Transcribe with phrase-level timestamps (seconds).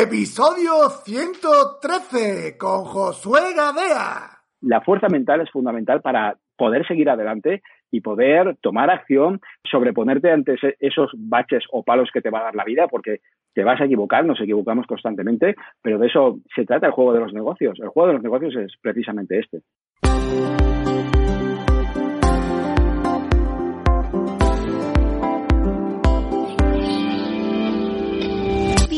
[0.00, 4.38] Episodio 113 con Josué Gadea.
[4.62, 10.56] La fuerza mental es fundamental para poder seguir adelante y poder tomar acción, sobreponerte ante
[10.80, 13.20] esos baches o palos que te va a dar la vida, porque
[13.52, 17.20] te vas a equivocar, nos equivocamos constantemente, pero de eso se trata el juego de
[17.20, 17.78] los negocios.
[17.78, 19.60] El juego de los negocios es precisamente este.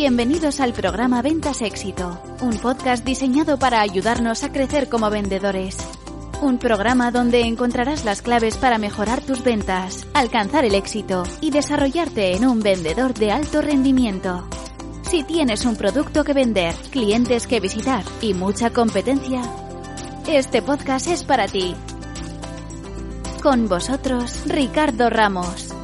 [0.06, 5.78] Bienvenidos al programa Ventas Éxito, un podcast diseñado para ayudarnos a crecer como vendedores.
[6.42, 12.36] Un programa donde encontrarás las claves para mejorar tus ventas, alcanzar el éxito y desarrollarte
[12.36, 14.46] en un vendedor de alto rendimiento.
[15.08, 19.40] Si tienes un producto que vender, clientes que visitar y mucha competencia,
[20.28, 21.74] este podcast es para ti.
[23.42, 25.74] Con vosotros, Ricardo Ramos.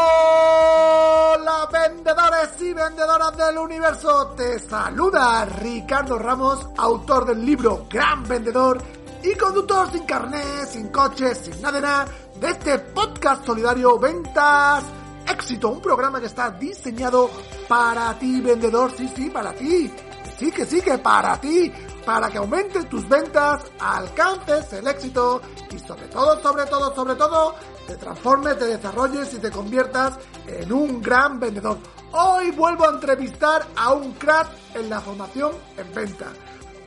[0.00, 8.80] Hola vendedores y vendedoras del universo, te saluda Ricardo Ramos, autor del libro Gran Vendedor
[9.24, 12.06] y conductor sin carnet, sin coche, sin nada de nada
[12.40, 14.84] de este podcast solidario Ventas
[15.26, 17.28] Éxito, un programa que está diseñado
[17.66, 19.92] para ti vendedor, sí, sí, para ti,
[20.38, 21.72] sí que sí que para ti,
[22.08, 27.54] para que aumenten tus ventas, alcances el éxito y sobre todo, sobre todo, sobre todo,
[27.86, 31.76] te transformes, te desarrolles y te conviertas en un gran vendedor.
[32.12, 36.28] Hoy vuelvo a entrevistar a un crack en la formación en venta.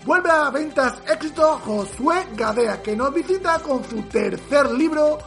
[0.08, 5.20] Vuelve a Ventas Éxito Josué Gadea, que nos visita con su tercer libro,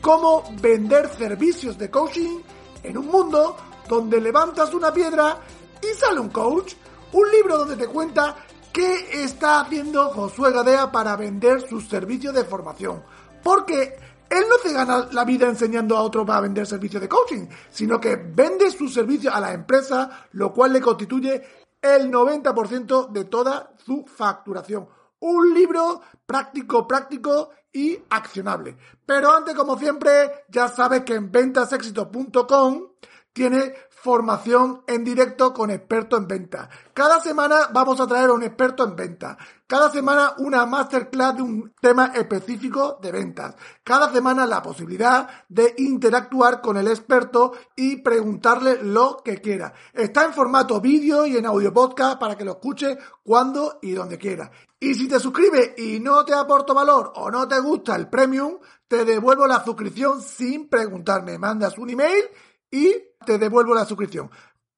[0.00, 2.38] Cómo vender servicios de coaching
[2.84, 3.56] en un mundo
[3.88, 5.40] donde levantas una piedra
[5.82, 6.74] y sale un coach.
[7.12, 8.36] Un libro donde te cuenta
[8.72, 13.02] qué está haciendo Josué Gadea para vender sus servicios de formación.
[13.42, 13.96] Porque
[14.28, 18.00] él no se gana la vida enseñando a otro para vender servicios de coaching, sino
[18.00, 21.42] que vende sus servicios a la empresa, lo cual le constituye
[21.82, 24.88] el 90% de toda su facturación.
[25.20, 28.76] Un libro práctico, práctico y accionable.
[29.04, 32.88] Pero antes, como siempre, ya sabes que en ventasexito.com
[33.32, 36.70] tiene formación en directo con expertos en venta.
[36.94, 39.36] Cada semana vamos a traer a un experto en venta.
[39.66, 43.54] Cada semana una masterclass de un tema específico de ventas.
[43.84, 49.72] Cada semana la posibilidad de interactuar con el experto y preguntarle lo que quiera.
[49.92, 54.18] Está en formato vídeo y en audio podcast para que lo escuche cuando y donde
[54.18, 54.50] quiera.
[54.80, 58.58] Y si te suscribes y no te aporto valor o no te gusta el premium,
[58.88, 61.38] te devuelvo la suscripción sin preguntarme.
[61.38, 62.24] Mandas un email
[62.70, 62.94] y
[63.24, 64.30] te devuelvo la suscripción.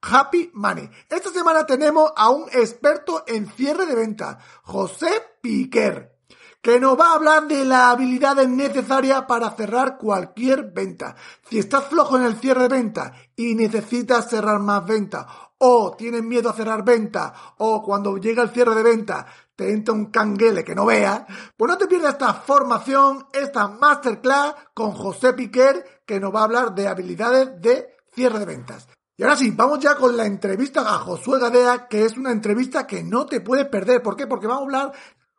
[0.03, 0.91] Happy Money.
[1.09, 5.11] Esta semana tenemos a un experto en cierre de venta, José
[5.41, 6.17] Piquer,
[6.61, 11.15] que nos va a hablar de las habilidades necesarias para cerrar cualquier venta.
[11.49, 15.25] Si estás flojo en el cierre de venta y necesitas cerrar más ventas,
[15.59, 19.27] o tienes miedo a cerrar venta, o cuando llega el cierre de venta
[19.57, 21.25] te entra un canguele que no veas,
[21.57, 26.45] pues no te pierdas esta formación, esta masterclass con José Piquer, que nos va a
[26.45, 28.89] hablar de habilidades de cierre de ventas.
[29.17, 32.87] Y ahora sí, vamos ya con la entrevista a Josué Gadea, que es una entrevista
[32.87, 34.03] que no te puedes perder.
[34.03, 34.27] ¿Por qué?
[34.27, 34.93] Porque vamos a hablar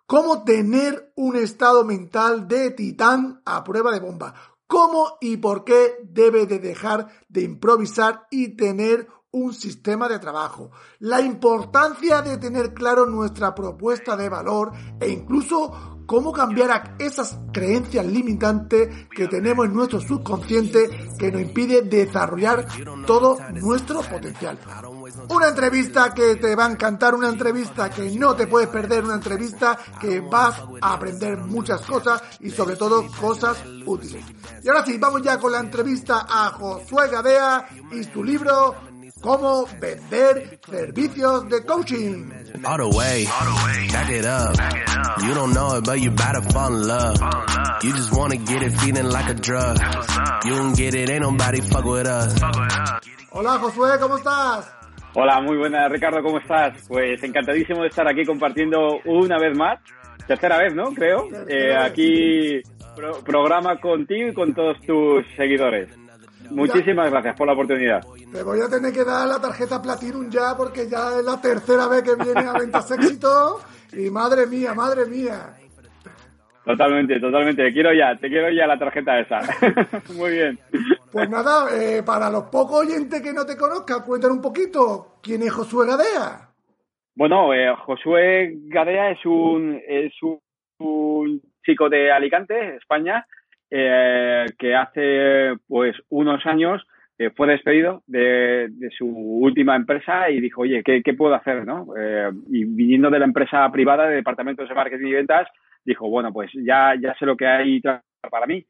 [0.06, 4.34] cómo tener un estado mental de titán a prueba de bomba.
[4.68, 10.70] Cómo y por qué debe de dejar de improvisar y tener un sistema de trabajo,
[11.00, 18.06] la importancia de tener claro nuestra propuesta de valor e incluso cómo cambiar esas creencias
[18.06, 22.68] limitantes que tenemos en nuestro subconsciente que nos impide desarrollar
[23.08, 24.60] todo nuestro potencial.
[25.30, 29.16] Una entrevista que te va a encantar, una entrevista que no te puedes perder, una
[29.16, 34.24] entrevista que vas a aprender muchas cosas y sobre todo cosas útiles.
[34.64, 38.93] Y ahora sí, vamos ya con la entrevista a Josué Gadea y su libro
[39.24, 42.30] cómo vender servicios de coaching.
[53.32, 54.76] Hola Josué, ¿cómo estás?
[55.16, 56.86] Hola, muy buena Ricardo, ¿cómo estás?
[56.90, 59.80] Pues encantadísimo de estar aquí compartiendo una vez más,
[60.28, 60.94] tercera vez, ¿no?
[60.94, 62.62] Creo, eh, aquí
[63.26, 66.03] programa contigo y con todos tus seguidores.
[66.52, 68.02] Muchísimas gracias por la oportunidad.
[68.32, 71.88] Te voy a tener que dar la tarjeta Platinum ya porque ya es la tercera
[71.88, 73.60] vez que viene a Ventas Éxito
[73.94, 75.54] y madre mía, madre mía.
[76.66, 77.64] Totalmente, totalmente.
[77.64, 79.42] Te quiero ya, te quiero ya la tarjeta esa.
[80.14, 80.60] Muy bien.
[81.12, 85.44] Pues nada, eh, para los pocos oyentes que no te conozcan, cuéntanos un poquito, ¿quién
[85.44, 86.50] es Josué Gadea?
[87.16, 90.14] Bueno, eh, Josué Gadea es un, es
[90.80, 93.26] un, chico de Alicante, España,
[93.74, 96.86] que hace pues unos años
[97.36, 101.66] fue despedido de, su última empresa y dijo, oye, ¿qué, puedo hacer?
[101.66, 101.88] ¿no?
[102.50, 105.48] y viniendo de la empresa privada de departamentos de marketing y ventas,
[105.86, 107.82] dijo, bueno, pues ya, ya sé lo que hay
[108.30, 108.66] para mí.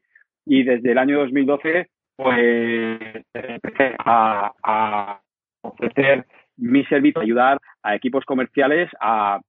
[0.46, 5.20] Y desde el año 2012, pues empecé a,
[5.62, 9.40] ofrecer mi servicio, ayudar a equipos comerciales a,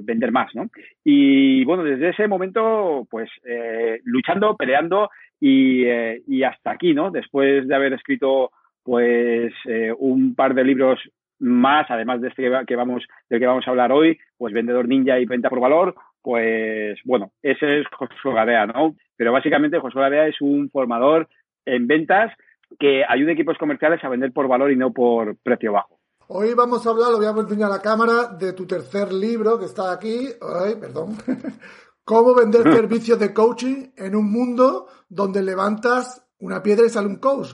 [0.00, 0.68] vender más, ¿no?
[1.04, 5.10] Y bueno, desde ese momento, pues eh, luchando, peleando
[5.40, 7.10] eh, y, hasta aquí, ¿no?
[7.10, 8.50] Después de haber escrito,
[8.82, 11.00] pues, eh, un par de libros
[11.38, 15.18] más, además de este que vamos, del que vamos a hablar hoy, pues Vendedor Ninja
[15.18, 18.96] y Venta por Valor, pues bueno, ese es Josué Gadea, ¿no?
[19.16, 21.28] Pero básicamente Josué Gadea es un formador
[21.66, 22.32] en ventas
[22.78, 25.95] que ayuda a equipos comerciales a vender por valor y no por precio bajo.
[26.28, 29.60] Hoy vamos a hablar, lo voy a enseñar a la cámara, de tu tercer libro
[29.60, 30.26] que está aquí.
[30.42, 31.14] Ay, perdón.
[32.04, 37.20] Cómo vender servicios de coaching en un mundo donde levantas una piedra y sale un
[37.20, 37.50] coach.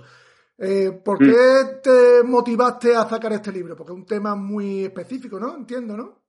[0.56, 1.26] Eh, ¿Por mm.
[1.26, 3.76] qué te motivaste a sacar este libro?
[3.76, 5.54] Porque es un tema muy específico, ¿no?
[5.54, 6.22] Entiendo, ¿no?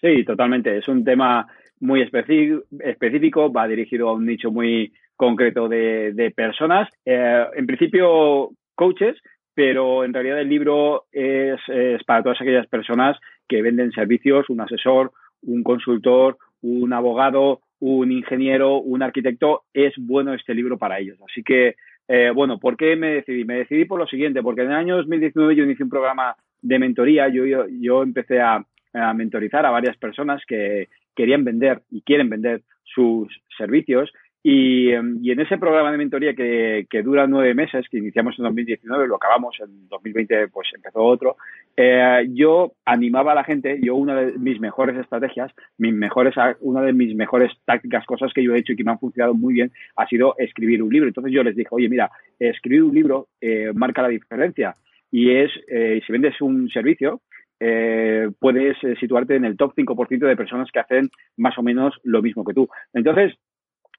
[0.00, 0.76] Sí, totalmente.
[0.76, 1.46] Es un tema
[1.78, 6.88] muy específico, va dirigido a un nicho muy concreto de, personas.
[7.04, 9.16] Eh, en principio, coaches,
[9.54, 11.60] pero en realidad el libro es,
[12.06, 13.18] para todas aquellas personas
[13.48, 15.12] que venden servicios, un asesor,
[15.42, 19.62] un consultor, un abogado, un ingeniero, un arquitecto.
[19.72, 21.18] Es bueno este libro para ellos.
[21.28, 21.76] Así que,
[22.08, 23.44] eh, bueno, ¿por qué me decidí?
[23.44, 26.78] Me decidí por lo siguiente, porque en el año 2019 yo inicié un programa de
[26.78, 27.28] mentoría.
[27.28, 32.28] Yo, yo, yo empecé a, a mentorizar a varias personas que querían vender y quieren
[32.28, 34.12] vender sus servicios.
[34.42, 38.44] Y, y, en ese programa de mentoría que, que, dura nueve meses, que iniciamos en
[38.44, 41.36] 2019, lo acabamos en 2020, pues empezó otro,
[41.76, 46.80] eh, yo animaba a la gente, yo una de mis mejores estrategias, mis mejores, una
[46.80, 49.52] de mis mejores tácticas, cosas que yo he hecho y que me han funcionado muy
[49.52, 51.08] bien, ha sido escribir un libro.
[51.08, 54.74] Entonces yo les dije, oye, mira, escribir un libro eh, marca la diferencia
[55.10, 57.20] y es, eh, si vendes un servicio,
[57.62, 61.94] eh, puedes eh, situarte en el top 5% de personas que hacen más o menos
[62.04, 62.68] lo mismo que tú.
[62.94, 63.34] Entonces,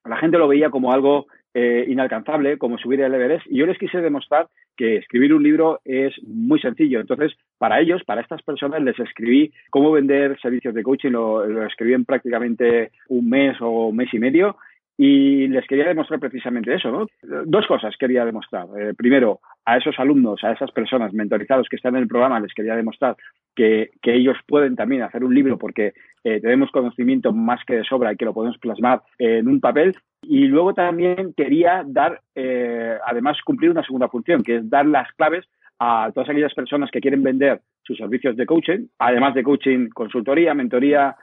[0.06, 3.77] la gente lo veía como algo eh, inalcanzable, como subir el Everest, y yo les
[3.77, 7.00] quise demostrar que escribir un libro es muy sencillo.
[7.01, 11.65] Entonces, para ellos, para estas personas, les escribí cómo vender servicios de coaching, lo, lo
[11.65, 14.56] escribí en prácticamente un mes o un mes y medio,
[15.03, 17.07] y les quería demostrar precisamente eso, ¿no?
[17.48, 18.68] Dos cosas quería demostrar.
[18.80, 22.53] Eh, primero, a esos alumnos, a esas personas mentorizados que están en el programa, les
[22.53, 23.15] quería demostrar
[23.56, 25.94] que, ellos pueden también hacer un libro porque
[26.24, 29.95] eh, tenemos conocimiento más que de sobra y que lo podemos plasmar en un papel.
[30.21, 35.12] Y luego también quería dar, eh, además, cumplir una segunda función, que es dar las
[35.13, 35.47] claves
[35.80, 40.54] a todas aquellas personas que quieren vender sus servicios de coaching, además de coaching, consultoría,
[40.54, 41.15] mentoría,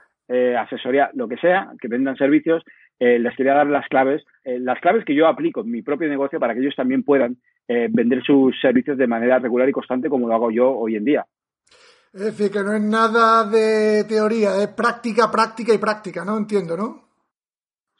[0.59, 2.63] asesoría, lo que sea, que vendan servicios,
[2.99, 6.09] eh, les quería dar las claves, eh, las claves que yo aplico en mi propio
[6.09, 10.09] negocio para que ellos también puedan eh, vender sus servicios de manera regular y constante
[10.09, 11.25] como lo hago yo hoy en día.
[12.13, 16.37] Es decir, que no es nada de teoría, es práctica, práctica y práctica, ¿no?
[16.37, 17.07] Entiendo, ¿no?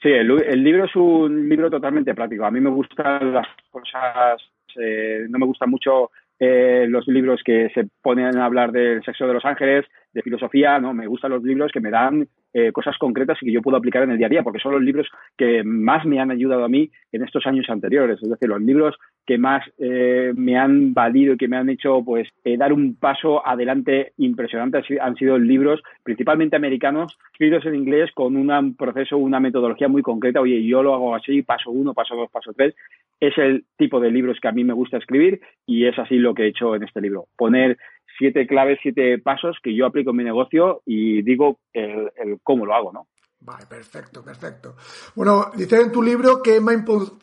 [0.01, 0.27] Sí, el,
[0.63, 2.45] libro es un libro totalmente práctico.
[2.45, 4.41] A mí me gustan las cosas,
[4.75, 6.09] no me gustan mucho
[6.39, 10.93] los libros que se ponen a hablar del sexo de los ángeles, de filosofía, no,
[10.93, 14.03] me gustan los libros que me dan eh, cosas concretas y que yo puedo aplicar
[14.03, 15.07] en el día a día, porque son los libros
[15.37, 18.95] que más me han ayudado a mí en estos años anteriores, es decir, los libros
[19.25, 22.95] que más eh, me han valido y que me han hecho pues eh, dar un
[22.95, 29.39] paso adelante impresionante han sido libros principalmente americanos escritos en inglés con un proceso, una
[29.39, 30.41] metodología muy concreta.
[30.41, 32.75] Oye, yo lo hago así, paso uno, paso dos, paso tres.
[33.19, 36.33] Es el tipo de libros que a mí me gusta escribir y es así lo
[36.33, 37.27] que he hecho en este libro.
[37.37, 37.77] Poner
[38.19, 42.11] siete claves, siete pasos que yo aplico en mi negocio y digo el,
[42.43, 43.07] cómo lo hago, ¿no?
[43.39, 44.75] Vale, perfecto, perfecto.
[45.15, 46.61] Bueno, dice en tu libro que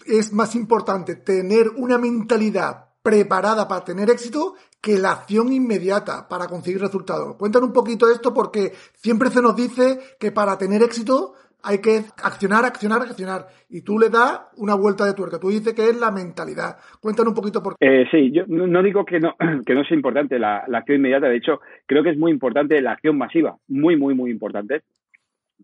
[0.07, 6.49] es más importante tener una mentalidad preparada para tener éxito que la acción inmediata para
[6.49, 7.37] conseguir resultados.
[7.37, 11.35] Cuéntanos un poquito esto porque siempre se nos dice que para tener éxito
[11.67, 13.47] hay que accionar, accionar, accionar.
[13.69, 15.41] Y tú le das una vuelta de tuerca.
[15.41, 16.77] Tú dices que es la mentalidad.
[17.01, 18.03] Cuéntanos un poquito por qué.
[18.03, 19.35] Eh, sí, yo no, digo que no,
[19.67, 21.29] que no sea importante la, acción inmediata.
[21.29, 23.57] De hecho, creo que es muy importante la acción masiva.
[23.67, 24.83] Muy, muy, muy importante.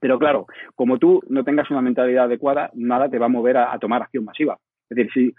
[0.00, 3.78] Pero claro, como tú no tengas una mentalidad adecuada, nada te va a mover a
[3.78, 4.58] tomar acción masiva.
[4.90, 5.34] Es decir, si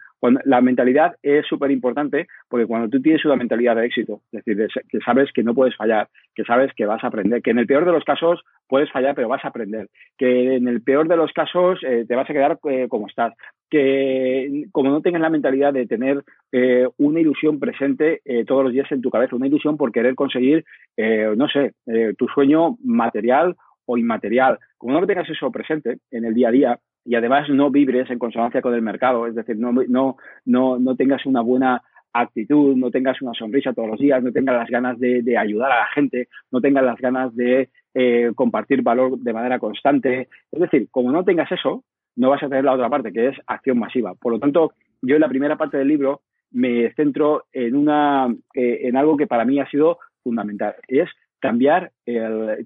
[0.46, 4.68] la mentalidad es súper importante porque cuando tú tienes una mentalidad de éxito, es decir,
[4.90, 7.68] que sabes que no puedes fallar, que sabes que vas a aprender, que en el
[7.68, 11.18] peor de los casos puedes fallar pero vas a aprender, que en el peor de
[11.18, 13.34] los casos eh, te vas a quedar eh, como estás,
[13.70, 18.92] que como no tengas la mentalidad de tener eh, una ilusión presente todos los días
[18.92, 20.64] en tu cabeza, una ilusión por querer conseguir,
[20.98, 21.74] no sé,
[22.18, 26.80] tu sueño material o inmaterial, como no tengas eso presente en el día a día,
[27.06, 30.96] y además no vibres en consonancia con el mercado, es decir, no, no, no, no
[30.96, 31.82] tengas una buena
[32.14, 35.80] actitud, no tengas una sonrisa todos los días, no tengas las ganas de, ayudar a
[35.80, 40.30] la gente, no tengas las ganas de eh, compartir valor de manera constante.
[40.52, 41.84] Es decir, como no tengas eso,
[42.16, 44.14] no vas a tener la otra parte, que es acción masiva.
[44.14, 48.82] Por lo tanto, yo en la primera parte del libro me centro en, una, eh,
[48.84, 51.92] en algo que para mí ha sido fundamental, es cambiar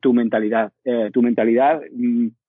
[0.01, 0.71] tu mentalidad.
[0.85, 1.81] Eh, tu mentalidad,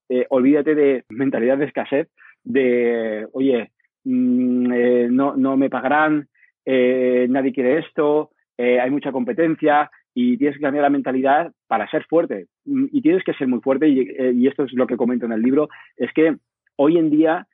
[0.08, 2.08] mm, olvídate de mentalidad de escasez,
[2.44, 3.70] de, oye,
[4.04, 6.28] mm, no, no me pagarán,
[6.64, 11.88] eh, nadie quiere esto, eh, hay mucha competencia y tienes que cambiar la mentalidad para
[11.90, 12.46] ser fuerte.
[12.64, 15.32] Mm, y tienes que ser muy fuerte, y, eh, esto es lo que comento en
[15.32, 16.36] el libro, es que
[16.76, 17.46] hoy en día,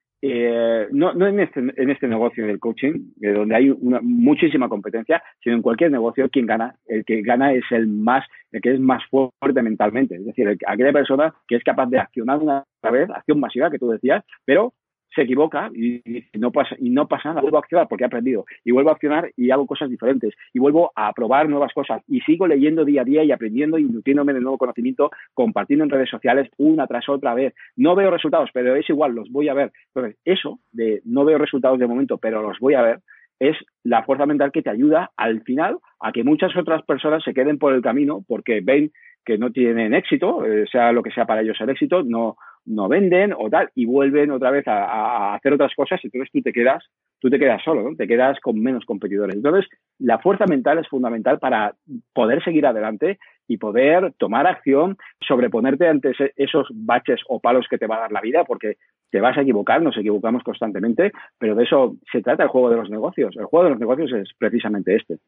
[0.93, 5.57] no, no en, este, en este negocio del coaching, donde hay una, muchísima competencia, sino
[5.57, 9.03] en cualquier negocio, quien gana, el que gana es el más, el que es más
[9.11, 10.17] fuerte mentalmente.
[10.17, 13.89] Es decir, aquella persona que es capaz de accionar una vez, acción masiva que tú
[13.89, 14.73] decías, pero
[15.15, 16.03] se equivoca y,
[16.35, 18.95] no pasa y no pasa nada, vuelvo a accionar porque he aprendido y vuelvo a
[18.95, 23.03] accionar y hago cosas diferentes y vuelvo a probar nuevas cosas y sigo leyendo día
[23.03, 27.09] a día y aprendiendo y nutriéndome de nuevo conocimiento, compartiendo en redes sociales una tras
[27.09, 27.55] otra vez.
[27.77, 29.73] No veo resultados, pero es igual, los voy a ver.
[29.95, 33.01] Entonces, eso de no veo resultados de momento, pero los voy a ver,
[33.41, 37.35] es la fuerza mental que te ayuda al final a que muchas otras personas se
[37.35, 38.93] queden por el camino porque ven
[39.25, 42.89] que no tienen éxito, eh, sea lo que sea para ellos el éxito, no, no
[42.89, 46.53] venden o tal, y vuelven otra vez a, hacer otras cosas, y entonces tú te
[46.53, 46.85] quedas,
[47.19, 47.97] tú te quedas solo, ¿no?
[47.97, 49.37] Te quedas con menos competidores.
[49.37, 49.67] Entonces,
[49.99, 51.75] la fuerza mental es fundamental para
[52.13, 57.87] poder seguir adelante y poder tomar acción, sobreponerte ante esos baches o palos que te
[57.87, 58.77] va a dar la vida, porque
[59.11, 62.77] te vas a equivocar, nos equivocamos constantemente, pero de eso se trata el juego de
[62.77, 63.37] los negocios.
[63.37, 65.19] El juego de los negocios es precisamente este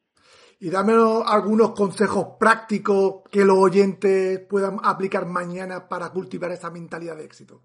[0.59, 0.93] y dame
[1.27, 7.61] algunos consejos prácticos que los oyentes puedan aplicar mañana para cultivar esa mentalidad de éxito.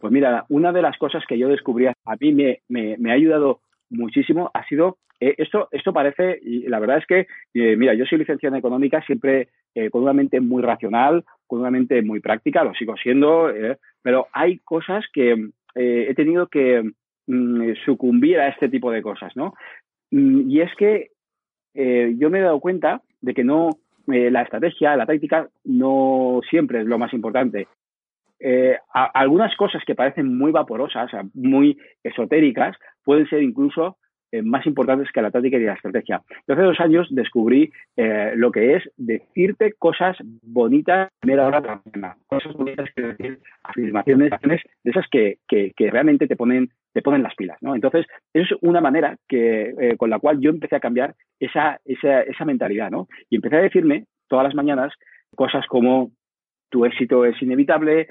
[0.00, 2.32] Pues mira, una de las cosas que yo descubrí a mí
[2.68, 7.26] me, ha ayudado muchísimo ha sido eh, esto, esto parece, y la verdad es que,
[7.54, 11.60] eh, mira, yo soy licenciado en económica siempre eh, con una mente muy racional, con
[11.60, 13.50] una mente muy práctica, lo sigo siendo,
[14.02, 16.82] pero hay cosas que he tenido que
[17.26, 19.54] mm, sucumbir a este tipo de cosas, ¿no?
[20.10, 21.10] Mm, y es que
[21.76, 23.70] eh, yo me he dado cuenta de que no,
[24.08, 27.68] eh, la estrategia, la táctica, no siempre es lo más importante.
[28.40, 33.96] Eh, algunas cosas que parecen muy vaporosas, muy esotéricas, pueden ser incluso
[34.36, 36.20] eh, más importantes que la táctica y la estrategia.
[36.46, 41.68] Yo hace dos años descubrí eh, lo que es decirte cosas bonitas primera hora de
[41.68, 44.30] la mañana, cosas bonitas que decir, afirmaciones,
[44.84, 45.38] de esas que,
[45.90, 47.74] realmente te ponen, te ponen las pilas, ¿no?
[47.74, 52.44] Entonces, es una manera eh, con la cual yo empecé a cambiar esa, esa, esa
[52.44, 52.90] mentalidad.
[53.30, 54.92] Y empecé a decirme todas las mañanas
[55.34, 56.10] cosas como
[56.70, 58.08] tu éxito es inevitable,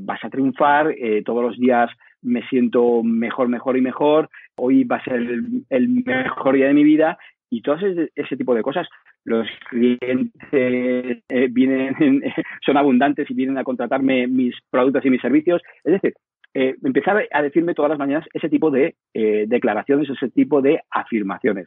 [0.00, 0.94] vas a triunfar,
[1.24, 1.90] todos los días
[2.22, 6.84] me siento mejor, mejor y mejor, hoy va a ser el, mejor día de mi
[6.84, 7.18] vida
[7.50, 8.88] y todo ese, tipo de cosas.
[9.24, 11.94] Los clientes eh, vienen,
[12.64, 15.62] son abundantes y vienen a contratarme mis productos y mis servicios.
[15.84, 16.14] Es decir,
[16.54, 20.80] eh, empezar a decirme todas las mañanas ese tipo de eh, declaraciones, ese tipo de
[20.90, 21.66] afirmaciones.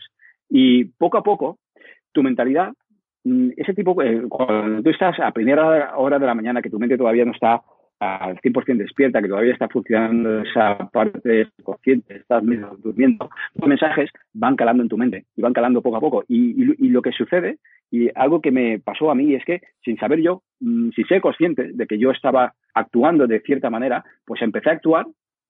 [0.49, 1.59] Y poco a poco,
[2.11, 2.73] tu mentalidad,
[3.23, 6.97] mm, ese tipo, cuando tú estás a primera hora de la mañana, que tu mente
[6.97, 7.61] todavía no está
[7.99, 12.43] al 100% despierta, que todavía está funcionando esa parte consciente, estás
[12.81, 16.23] durmiendo, los mensajes van calando en tu mente y van calando poco a poco.
[16.27, 17.57] Y, lo que sucede,
[17.91, 21.19] y algo que me pasó a mí, es que sin saber yo, mm, si sé
[21.19, 25.05] consciente de que yo estaba actuando de cierta manera, pues empecé a actuar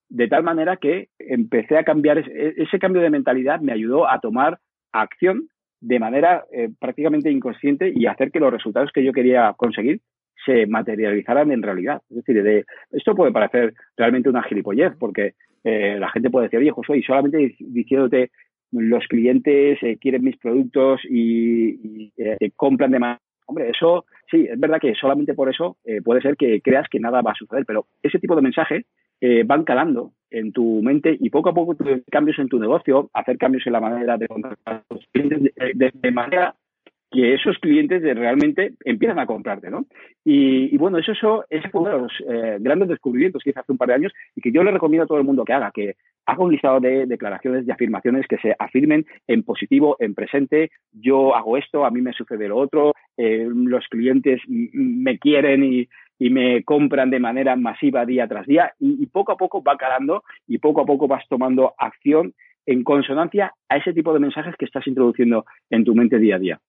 [0.09, 4.57] de tal manera que empecé a cambiar, ese, cambio de mentalidad me ayudó a tomar
[4.91, 5.49] acción
[5.81, 10.01] de manera eh, prácticamente inconsciente y hacer que los resultados que yo quería conseguir
[10.45, 12.01] se materializaran en realidad.
[12.09, 16.59] Es decir, de, esto puede parecer realmente una gilipollez, porque eh, la gente puede decir,
[16.59, 18.31] oye, José, y solamente diciéndote
[18.71, 23.19] los clientes eh, quieren mis productos y, eh, compran de más.
[23.47, 27.23] Hombre, eso sí, es verdad que solamente por eso puede ser que creas que nada
[27.23, 28.85] va a suceder, pero ese tipo de mensajes
[29.47, 31.75] van calando en tu mente y poco a poco
[32.11, 36.11] cambios en tu negocio, hacer cambios en la manera de contratar a los clientes de
[36.11, 36.53] manera
[37.11, 39.85] que esos clientes realmente empiezan a comprarte, ¿no?
[40.23, 43.71] Y, bueno, eso, eso, ese fue uno de los eh, grandes descubrimientos que hice hace
[43.71, 45.71] un par de años y que yo le recomiendo a todo el mundo que haga,
[45.71, 45.95] que
[46.27, 51.35] haga un listado de declaraciones, de afirmaciones que se afirmen en positivo, en presente, yo
[51.35, 55.87] hago esto, a mí me sucede lo otro, eh, los clientes me quieren y,
[56.21, 60.23] me compran de manera masiva día tras día y, y poco a poco va calando
[60.47, 62.33] y poco a poco vas tomando acción
[62.65, 66.39] en consonancia a ese tipo de mensajes que estás introduciendo en tu mente día a
[66.39, 66.59] día.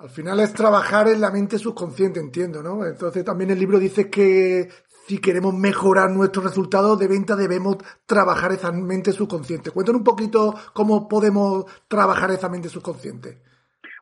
[0.00, 2.86] Al final es trabajar en la mente subconsciente, entiendo, ¿no?
[2.86, 4.66] Entonces también el libro dice que
[5.06, 7.76] si queremos mejorar nuestros resultados de venta, debemos
[8.06, 9.70] trabajar esa mente subconsciente.
[9.70, 13.42] Cuéntanos un poquito cómo podemos trabajar esa mente subconsciente.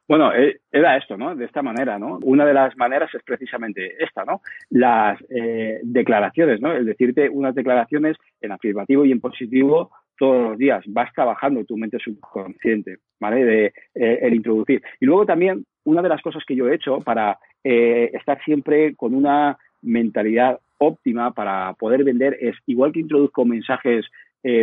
[0.06, 1.34] Bueno, eh, era esto, ¿no?
[1.34, 2.18] De esta manera, ¿no?
[2.22, 4.40] Una de las maneras es precisamente esta, ¿no?
[4.70, 6.72] Las eh, declaraciones, ¿no?
[6.72, 10.82] El decirte unas declaraciones en afirmativo y en positivo todos los días.
[10.88, 13.44] Vas trabajando tu mente subconsciente, ¿vale?
[13.44, 14.82] De eh, el introducir.
[15.00, 19.14] Y luego también, una de las cosas que yo he hecho para estar siempre con
[19.14, 24.06] una mentalidad óptima para poder vender es, igual que introduzco mensajes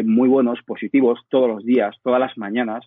[0.04, 2.86] muy buenos, positivos, todos los días, todas las mañanas,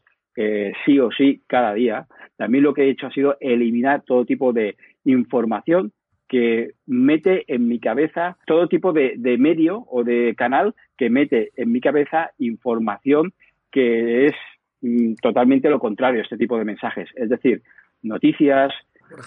[0.84, 2.06] sí o sí cada día.
[2.36, 5.92] También lo que he hecho ha sido eliminar todo tipo de información
[6.28, 11.72] que mete en mi cabeza todo tipo de, medio o de canal que mete en
[11.72, 13.32] mi cabeza información
[13.72, 14.34] que es
[14.82, 17.08] mm, totalmente lo contrario a este tipo de mensajes.
[17.14, 17.62] Es decir,
[18.02, 18.72] noticias,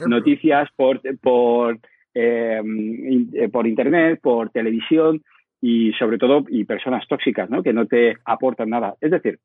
[0.08, 1.80] noticias por, por,
[2.14, 5.22] em, eh, por internet, por televisión
[5.62, 7.62] y sobre todo y personas tóxicas, ¿no?
[7.64, 8.96] Que no te aportan nada.
[9.00, 9.40] Es decir,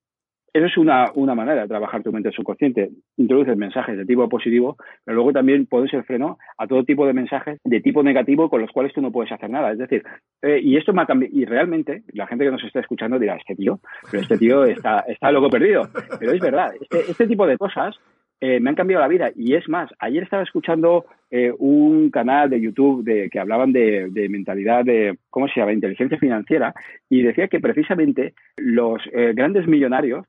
[0.56, 2.88] eso es una, una, manera de trabajar tu mente subconsciente.
[3.18, 7.12] Introduces mensajes de tipo positivo, pero luego también pones el freno a todo tipo de
[7.12, 9.72] mensajes de tipo negativo con los cuales tú no puedes hacer nada.
[9.72, 10.02] Es decir,
[10.40, 13.36] eh, y esto me ha cambiado, y realmente la gente que nos está escuchando dirá,
[13.36, 13.80] este tío,
[14.10, 15.90] pero este tío está, está loco perdido.
[16.18, 17.94] Pero es verdad, este, este tipo de cosas
[18.40, 19.30] eh, me han cambiado la vida.
[19.34, 24.08] Y es más, ayer estaba escuchando eh, un canal de YouTube de, que hablaban de,
[24.10, 26.74] de, mentalidad de, ¿cómo se llama?, inteligencia financiera,
[27.08, 29.02] y decía que precisamente los
[29.34, 30.26] grandes millonarios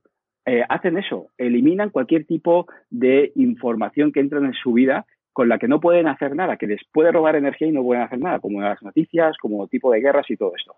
[0.50, 5.60] eh, hacen eso, eliminan cualquier tipo de información que entra en su vida con la
[5.60, 8.40] que no pueden hacer nada, que les puede robar energía y no pueden hacer nada,
[8.40, 10.74] como las noticias, como tipo de guerras y todo esto.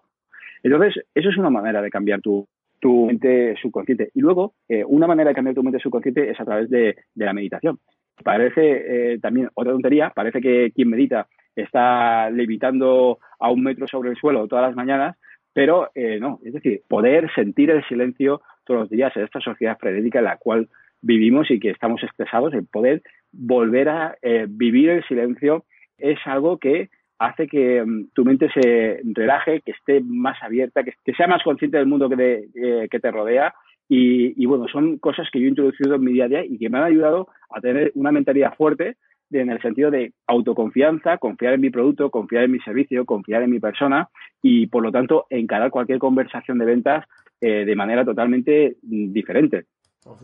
[0.64, 2.48] Entonces, eso es una manera de cambiar tu,
[2.84, 4.10] mente subconsciente.
[4.14, 7.34] Y luego, eh, una manera de cambiar tu mente subconsciente es a través de, la
[7.34, 7.80] meditación.
[8.24, 14.10] Parece eh, también otra tontería, parece que quien medita está levitando a un metro sobre
[14.10, 15.18] el suelo todas las mañanas,
[15.54, 15.90] pero
[16.22, 20.26] no, es decir, poder sentir el silencio, todos los días en esta sociedad frenética en
[20.26, 20.70] la cual
[21.02, 25.66] vivimos y que estamos estresados, el poder volver a eh, vivir el silencio
[25.98, 31.14] es algo que hace que mm, tu mente se relaje, que esté más abierta, que,
[31.14, 33.54] sea más consciente del mundo que, eh, que te rodea.
[33.92, 36.70] Y, bueno, son cosas que yo he introducido en mi día a día y que
[36.70, 38.98] me han ayudado a tener una mentalidad fuerte
[39.32, 43.50] en el sentido de autoconfianza, confiar en mi producto, confiar en mi servicio, confiar en
[43.50, 44.10] mi persona
[44.44, 47.06] y, por lo tanto, encarar cualquier conversación de ventas
[47.42, 49.66] eh, de manera totalmente mm, diferente.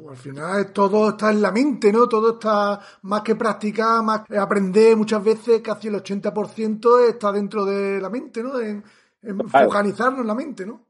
[0.10, 2.08] Al final todo está en la mente, ¿no?
[2.08, 7.66] Todo está más que practicar, más que aprender muchas veces, casi el 80% está dentro
[7.66, 8.60] de la mente, ¿no?
[8.60, 8.84] En,
[9.48, 10.82] focalizarnos en la mente, ¿no?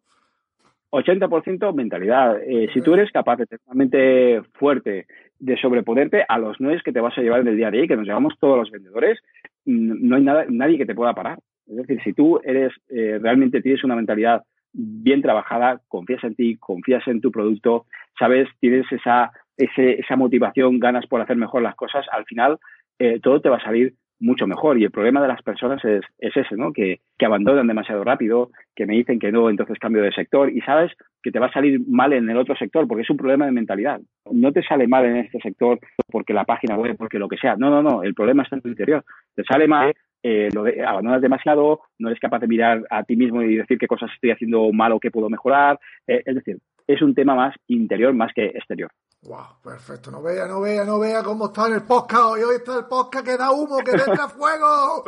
[0.92, 2.42] 80% mentalidad.
[2.42, 5.08] Eh, si tú eres capaz de tener una mente fuerte,
[5.40, 7.88] de sobreponerte a los nueve que te vas a llevar en el día de hoy,
[7.88, 9.20] que nos llevamos todos los vendedores,
[9.66, 11.40] no hay nada, nadie que te pueda parar.
[11.68, 14.44] Es decir, si tú eres eh, realmente tienes una mentalidad
[14.76, 17.86] bien trabajada, confías en ti, confías en tu producto,
[18.20, 22.58] sabes, tienes esa, esa motivación, ganas por hacer mejor las cosas, al final
[23.00, 24.80] eh, todo te va a salir mucho mejor.
[24.80, 26.72] Y el problema de las personas es, es ese, ¿no?
[26.74, 30.62] Que, que, abandonan demasiado rápido, que me dicen que no, entonces cambio de sector y
[30.62, 33.46] sabes que te va a salir mal en el otro sector porque es un problema
[33.46, 34.00] de mentalidad.
[34.32, 37.56] No te sale mal en este sector porque la página web, porque lo que sea.
[37.56, 38.04] No, no, no.
[38.04, 39.04] El problema está en tu interior.
[39.36, 39.94] Te sale mal
[40.28, 43.78] eh, lo de, abandonas demasiado, no eres capaz de mirar a ti mismo y decir
[43.78, 45.80] qué cosas estoy haciendo mal o qué puedo mejorar.
[46.08, 46.58] Eh, es decir,
[46.88, 48.90] es un tema más interior más que exterior.
[49.22, 50.10] Wow, perfecto.
[50.10, 52.42] No vea, no vea, no vea cómo está en el podcast hoy.
[52.42, 55.04] Hoy está el podcast que da humo, que venga fuego.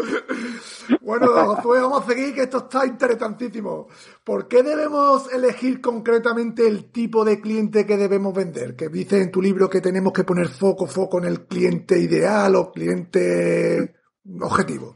[1.02, 3.88] bueno, vamos a seguir, que esto está interesantísimo.
[4.24, 8.76] ¿Por qué debemos elegir concretamente el tipo de cliente que debemos vender?
[8.76, 12.56] Que dices en tu libro que tenemos que poner foco, foco en el cliente ideal
[12.56, 13.97] o cliente
[14.42, 14.96] objetivo.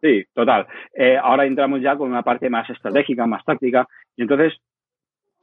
[0.00, 0.66] sí, total.
[0.94, 3.86] Eh, ahora entramos ya con una parte más estratégica, más táctica,
[4.16, 4.54] y entonces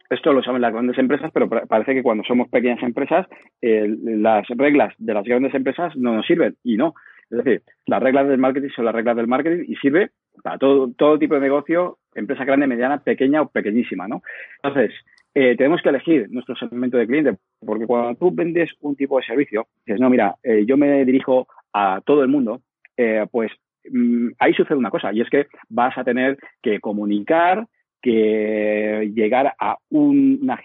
[0.10, 3.28] esto lo saben las grandes empresas, pero parece que cuando somos pequeñas empresas,
[3.62, 6.94] las reglas de las grandes empresas no nos sirven, y no.
[7.30, 10.12] Es decir, las reglas del marketing son las reglas del marketing y sirve
[10.44, 14.22] para todo, todo tipo de negocio, empresa grande, mediana, pequeña o pequeñísima, ¿no?
[14.62, 14.94] Entonces,
[15.34, 19.26] eh, tenemos que elegir nuestro segmento de cliente, porque cuando tú vendes un tipo de
[19.26, 22.62] servicio, dices, no, mira, eh, yo me dirijo a todo el mundo,
[23.02, 23.52] eh, pues
[23.90, 27.68] mm, ahí sucede una cosa, y es que vas a tener que comunicar,
[28.02, 30.60] que llegar a una,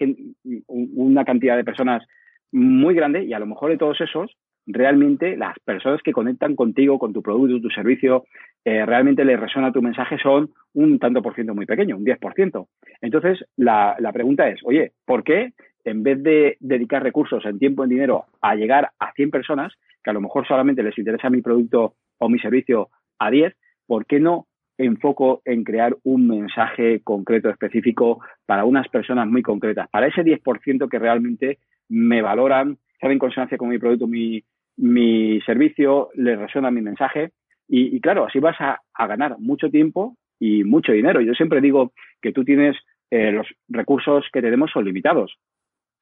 [0.67, 2.03] una cantidad de personas
[2.51, 4.31] muy grande y a lo mejor de todos esos,
[4.67, 8.25] realmente las personas que conectan contigo, con tu producto, tu servicio,
[8.65, 12.67] eh, realmente les resuena tu mensaje son un tanto por ciento muy pequeño, un 10%.
[13.01, 15.53] Entonces, la, la pregunta es, oye, ¿por qué
[15.85, 19.73] en vez de dedicar recursos en tiempo, en dinero, a llegar a 100 personas,
[20.03, 23.53] que a lo mejor solamente les interesa mi producto o mi servicio a 10,
[23.85, 29.89] ¿por qué no enfoco en crear un mensaje concreto, específico, para unas personas muy concretas,
[29.89, 31.57] para ese 10% que realmente
[31.89, 34.43] me valoran, saben en consonancia con mi producto, mi,
[34.77, 37.31] mi servicio, les resuena mi mensaje.
[37.69, 41.19] Y, claro, así vas a, ganar mucho tiempo y mucho dinero.
[41.19, 42.77] Yo siempre digo que tú tienes
[43.11, 45.35] eh, los recursos que tenemos son limitados.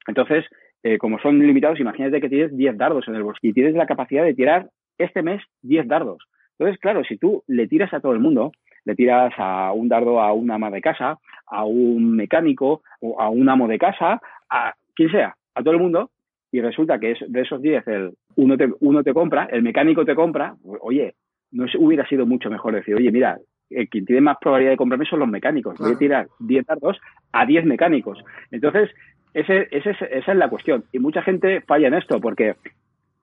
[0.07, 0.45] Entonces,
[0.83, 3.87] eh, como son limitados, imagínate que tienes 10 dardos en el bolsillo y tienes la
[3.87, 6.23] capacidad de tirar este mes 10 dardos.
[6.57, 8.51] Entonces, claro, si tú le tiras a todo el mundo,
[8.85, 13.29] le tiras a un dardo a una ama de casa, a un mecánico, o a
[13.29, 16.11] un amo de casa, a quien sea, a todo el mundo,
[16.51, 20.05] y resulta que es de esos 10 el uno te, uno te compra, el mecánico
[20.05, 21.15] te compra, pues, oye,
[21.51, 25.05] no hubiera sido mucho mejor decir, oye, mira, eh, quien tiene más probabilidad de comprarme
[25.05, 25.77] son los mecánicos.
[25.79, 26.99] Voy a tirar 10 dardos
[27.31, 28.23] a 10 mecánicos.
[28.51, 28.89] Entonces,
[29.33, 30.85] ese, esa es la cuestión.
[30.91, 32.55] Y mucha gente falla en esto porque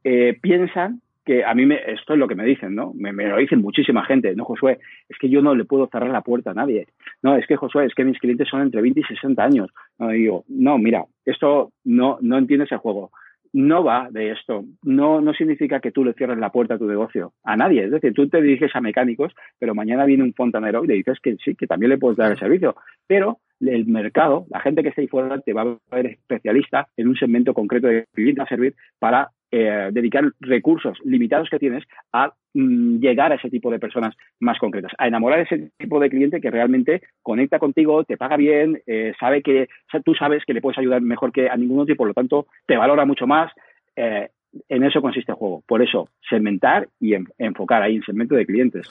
[0.05, 2.93] eh, piensan que a mí me, esto es lo que me dicen, ¿no?
[2.95, 6.23] Me, lo dicen muchísima gente, no, Josué, es que yo no le puedo cerrar la
[6.23, 6.87] puerta a nadie.
[7.23, 9.71] No, es que Josué, es que mis clientes son entre 20 y 60 años.
[9.99, 13.11] No, digo, no, mira, esto no, no entiendes el juego.
[13.55, 14.65] No va de esto.
[14.83, 17.35] No, no significa que tú le cierres la puerta a tu negocio.
[17.45, 17.85] A nadie.
[17.85, 21.19] Es decir, tú te diriges a mecánicos, pero mañana viene un fontanero y le dices
[21.23, 22.75] que sí, que también le puedes dar el servicio.
[23.07, 27.09] Pero el mercado, la gente que esté ahí fuera, te va a ver especialista en
[27.09, 32.33] un segmento concreto de cliente a servir para eh, dedicar recursos limitados que tienes a
[32.55, 36.09] mm, llegar a ese tipo de personas más concretas, a enamorar a ese tipo de
[36.09, 39.69] cliente que realmente conecta contigo, te paga bien, eh, sabe que
[40.07, 42.47] tú sabes que le puedes ayudar mejor que a ningún otro y por lo tanto
[42.67, 43.53] te valora mucho más.
[43.95, 44.31] Eh,
[44.69, 45.63] en eso consiste el juego.
[45.67, 48.87] Por eso, segmentar y enfocar ahí en segmento de clientes.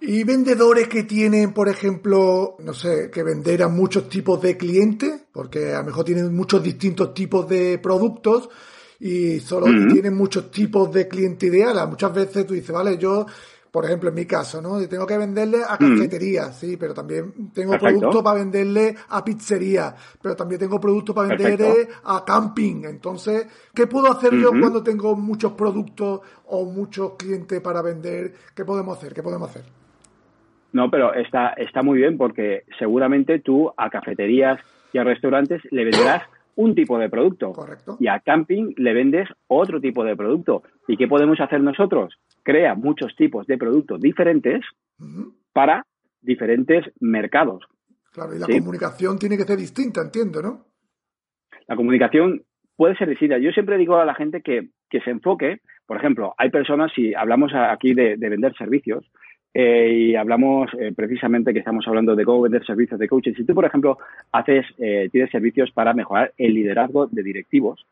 [0.00, 5.28] Y vendedores que tienen, por ejemplo, no sé, que vender a muchos tipos de clientes,
[5.32, 8.48] porque a lo mejor tienen muchos distintos tipos de productos
[9.00, 11.76] y solo tienen muchos tipos de cliente ideal.
[11.88, 13.26] Muchas veces tú dices, vale, yo,
[13.70, 14.78] por ejemplo, en mi caso, ¿no?
[14.88, 20.34] Tengo que venderle a cafeterías, sí, pero también tengo productos para venderle a pizzería, pero
[20.34, 22.84] también tengo productos para venderle a camping.
[22.84, 28.32] Entonces, ¿qué puedo hacer yo cuando tengo muchos productos o muchos clientes para vender?
[28.54, 29.12] ¿Qué podemos hacer?
[29.12, 29.64] ¿Qué podemos hacer?
[30.72, 34.58] No, pero está, está muy bien porque seguramente tú a cafeterías
[34.92, 36.22] y a restaurantes le venderás
[36.56, 37.52] un tipo de producto.
[37.52, 37.96] Correcto.
[38.00, 40.62] Y a camping le vendes otro tipo de producto.
[40.88, 42.14] ¿Y qué podemos hacer nosotros?
[42.42, 44.64] Crea muchos tipos de productos diferentes
[45.52, 45.86] para
[46.20, 47.64] diferentes mercados.
[48.12, 50.64] Claro, y la comunicación tiene que ser distinta, entiendo, ¿no?
[51.68, 52.42] La comunicación
[52.76, 53.38] puede ser distinta.
[53.38, 57.14] Yo siempre digo a la gente que, que se enfoque, por ejemplo, hay personas, si
[57.14, 59.04] hablamos aquí de vender servicios,
[59.58, 63.32] eh, y hablamos eh, precisamente que estamos hablando de cómo vender servicios de coaching.
[63.32, 63.96] Si tú, por ejemplo,
[64.30, 67.86] haces, eh, tienes servicios para mejorar el liderazgo de directivos,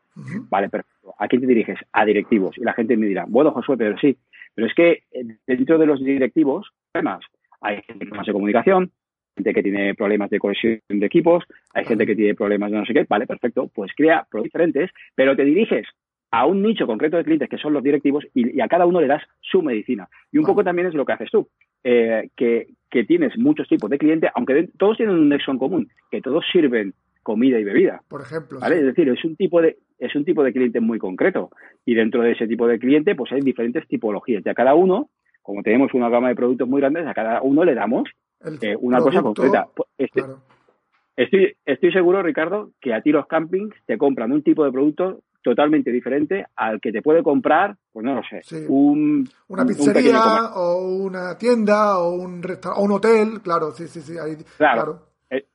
[0.47, 1.15] vale, perfecto.
[1.17, 1.79] ¿A quién te diriges?
[1.91, 2.55] A directivos.
[2.59, 4.15] Y la gente me dirá, bueno, Josué, pero sí.
[4.53, 5.05] Pero es que
[5.47, 7.21] dentro de los directivos, además,
[7.61, 8.91] hay gente que de comunicación,
[9.35, 12.85] gente que tiene problemas de cohesión de equipos, hay gente que tiene problemas de no
[12.85, 15.87] sé qué, vale, perfecto, pues crea productos diferentes, pero te diriges
[16.35, 19.07] a un nicho concreto de clientes que son los directivos y, a cada uno le
[19.07, 20.09] das su medicina.
[20.33, 21.47] Y un poco también es lo que haces tú,
[21.81, 22.67] eh, que,
[23.07, 26.93] tienes muchos tipos de clientes, aunque todos tienen un nexo en común, que todos sirven
[27.23, 28.01] comida y bebida.
[28.07, 28.59] Por ejemplo.
[28.59, 28.77] ¿vale?
[28.77, 31.51] Es decir, es un tipo de es un tipo de cliente muy concreto
[31.85, 35.09] y dentro de ese tipo de cliente pues hay diferentes tipologías y a cada uno
[35.41, 38.09] como tenemos una gama de productos muy grandes a cada uno le damos
[38.61, 40.21] eh, una cosa concreta pues, este,
[41.15, 45.21] estoy estoy seguro Ricardo que a ti los campings te compran un tipo de producto
[45.45, 50.87] totalmente diferente al que te puede comprar, pues no lo sé, un, una pizzería o
[50.87, 54.15] una tienda o un o un hotel, claro, sí, sí, sí,
[54.57, 55.03] claro.
[55.29, 55.45] Eh,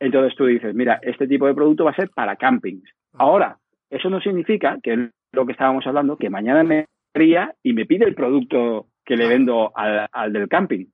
[0.00, 2.90] entonces tú dices, mira, este tipo de producto va a ser para campings.
[3.12, 3.56] Ahora,
[3.88, 8.06] eso no significa que lo que estábamos hablando, que mañana me ría y me pide
[8.06, 10.86] el producto que le vendo al, del camping.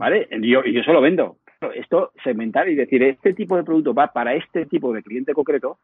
[0.00, 0.26] ¿Vale?
[0.32, 1.36] Y yo, yo se lo vendo.
[1.76, 5.78] Esto segmentar y decir, este tipo de producto va para este tipo de cliente concreto,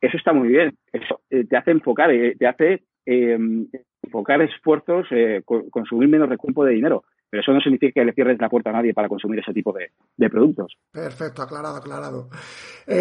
[0.00, 0.76] eso está muy bien.
[0.92, 3.68] Eso eh, te hace enfocar, eh, te hace em,
[4.02, 7.04] enfocar esfuerzos, eh, consumir menos recursos de dinero.
[7.28, 9.72] Pero eso no significa que le cierres la puerta a nadie para consumir ese tipo
[9.72, 10.76] de, productos.
[10.90, 12.28] Perfecto, aclarado, aclarado.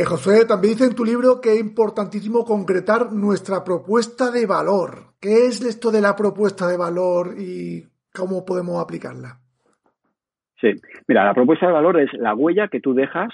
[0.05, 5.15] José, también dice en tu libro que es importantísimo concretar nuestra propuesta de valor.
[5.19, 7.83] ¿Qué es esto de la propuesta de valor y
[8.13, 9.39] cómo podemos aplicarla?
[10.61, 10.73] Sí,
[11.07, 13.33] mira, la propuesta de valor es la huella que tú dejas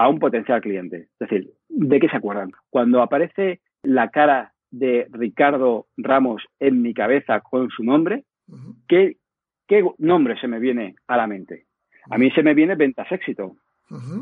[0.00, 1.08] a un potencial cliente.
[1.18, 2.52] Es decir, ¿de qué se acuerdan?
[2.70, 8.24] Cuando aparece la cara de Ricardo Ramos en mi cabeza con su nombre,
[8.88, 9.16] ¿qué,
[9.98, 11.66] nombre se me viene a la mente?
[12.10, 13.56] A mí se me viene ventas éxito.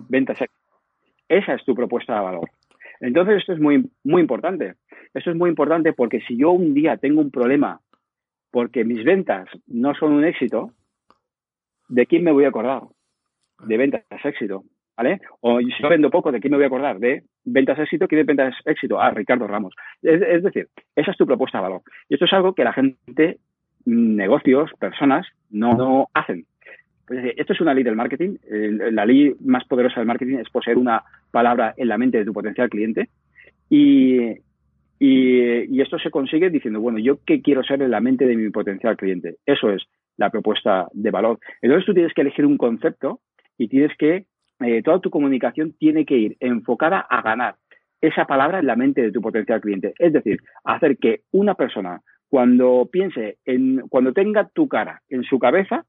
[0.09, 0.59] Ventas éxito.
[1.29, 2.51] Esa es tu propuesta de valor.
[3.01, 4.75] Entonces, esto es muy, muy importante.
[5.15, 7.81] Esto es muy importante porque si yo un día tengo un problema
[8.51, 10.73] porque mis ventas no son un éxito,
[11.89, 12.83] ¿de quién me voy a acordar?
[13.65, 14.65] De ventas éxito,
[14.99, 15.21] ¿vale?
[15.41, 16.99] O si yo vendo poco, ¿de quién me voy a acordar?
[16.99, 19.01] De ventas éxito, ¿quién es ventas éxito?
[19.01, 19.73] Ah, Ricardo Ramos.
[20.03, 21.83] Es, decir, esa es tu propuesta de valor.
[22.09, 23.39] Y esto es algo que la gente,
[23.87, 26.47] negocios, personas, no, no hacen.
[27.07, 28.37] Pues, esto es una ley del marketing.
[28.91, 32.33] La ley más poderosa del marketing es poseer una palabra en la mente de tu
[32.33, 33.09] potencial cliente.
[33.71, 34.33] Y,
[34.99, 38.51] y, esto se consigue diciendo, bueno, ¿yo qué quiero ser en la mente de mi
[38.51, 39.37] potencial cliente?
[39.47, 39.85] Eso es
[40.17, 41.39] la propuesta de valor.
[41.63, 43.21] Entonces tú tienes que elegir un concepto
[43.57, 44.27] y tienes que,
[44.61, 47.57] eh, toda tu comunicación tiene que ir enfocada a ganar
[48.01, 49.95] esa palabra en la mente de tu potencial cliente.
[49.99, 55.39] Es decir, hacer que una persona, cuando piense en, cuando tenga tu cara en su
[55.39, 55.85] cabeza,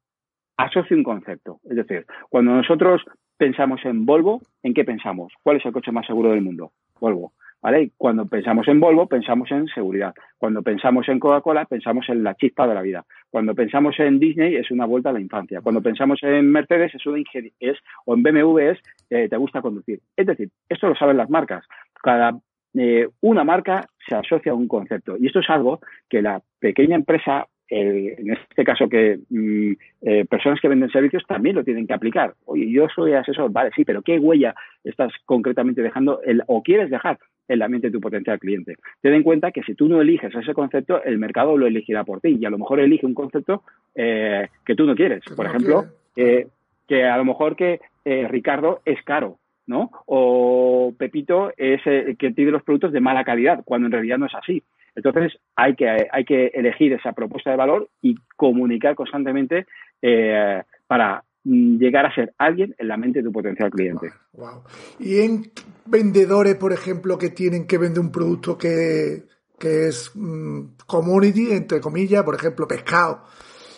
[0.57, 1.59] asocie un concepto.
[1.69, 3.01] Es decir, cuando nosotros
[3.37, 5.31] pensamos en Volvo, ¿en qué pensamos?
[5.43, 6.71] ¿Cuál es el coche más seguro del mundo?
[6.99, 7.33] Volvo.
[7.61, 7.91] ¿Vale?
[7.97, 10.13] Cuando pensamos en Volvo, pensamos en seguridad.
[10.37, 13.05] Cuando pensamos en Coca-Cola, pensamos en la chispa de la vida.
[13.29, 15.59] Cuando pensamos en Disney, es una vuelta a la infancia.
[15.61, 17.21] Cuando pensamos en Mercedes, es una
[17.59, 19.99] es, o en BMW, es eh, te gusta conducir.
[20.15, 21.65] Es decir, esto lo saben las marcas.
[22.01, 22.39] Cada
[22.75, 25.17] eh, una marca se asocia a un concepto.
[25.19, 30.59] Y esto es algo que la pequeña empresa en este caso que mm, eh, personas
[30.59, 32.33] que venden servicios también lo tienen que aplicar.
[32.45, 36.89] Oye, yo soy asesor, vale, sí, pero ¿qué huella estás concretamente dejando el, o quieres
[36.89, 37.19] dejar
[37.49, 38.77] en la mente de tu potencial cliente?
[39.01, 42.21] Ten en cuenta que si tú no eliges ese concepto, el mercado lo elegirá por
[42.21, 43.63] ti y a lo mejor elige un concepto
[43.95, 45.23] eh, que tú no quieres.
[45.35, 45.85] Por ejemplo,
[46.15, 49.37] que a lo mejor que eh, Ricardo es caro.
[49.69, 49.91] ¿no?
[50.07, 54.25] O Pepito es el que tiene los productos de mala calidad, cuando en realidad no
[54.25, 54.63] es así.
[54.95, 59.67] Entonces, hay que, hay que elegir esa propuesta de valor y comunicar constantemente
[60.01, 64.11] eh, para llegar a ser alguien en la mente de tu potencial cliente.
[64.33, 64.63] Wow,
[64.99, 65.51] Y en
[65.85, 69.23] vendedores, por ejemplo, que tienen que vender un producto que,
[69.59, 73.23] es mm, commodity, entre comillas, por ejemplo, pescado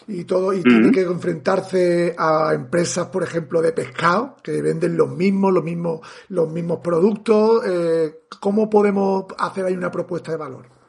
[0.07, 5.15] y todo, y tienen que enfrentarse a empresas, por ejemplo, de pescado, que venden los
[5.15, 7.65] mismos, los mismos, los mismos productos.
[7.65, 10.80] Eh, ¿Cómo podemos hacer ahí una propuesta de valor?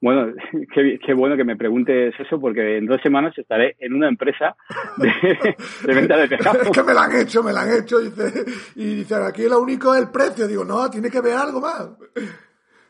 [0.00, 0.32] Bueno,
[1.04, 4.56] qué, bueno que me preguntes eso porque en dos semanas estaré en una empresa
[4.96, 5.12] de,
[5.94, 6.62] venta de pescado.
[6.62, 8.44] es que me la han hecho, me la han hecho y dice,
[8.76, 10.48] y dice, aquí lo único es el precio.
[10.48, 11.90] Digo, no, tiene que ver algo más.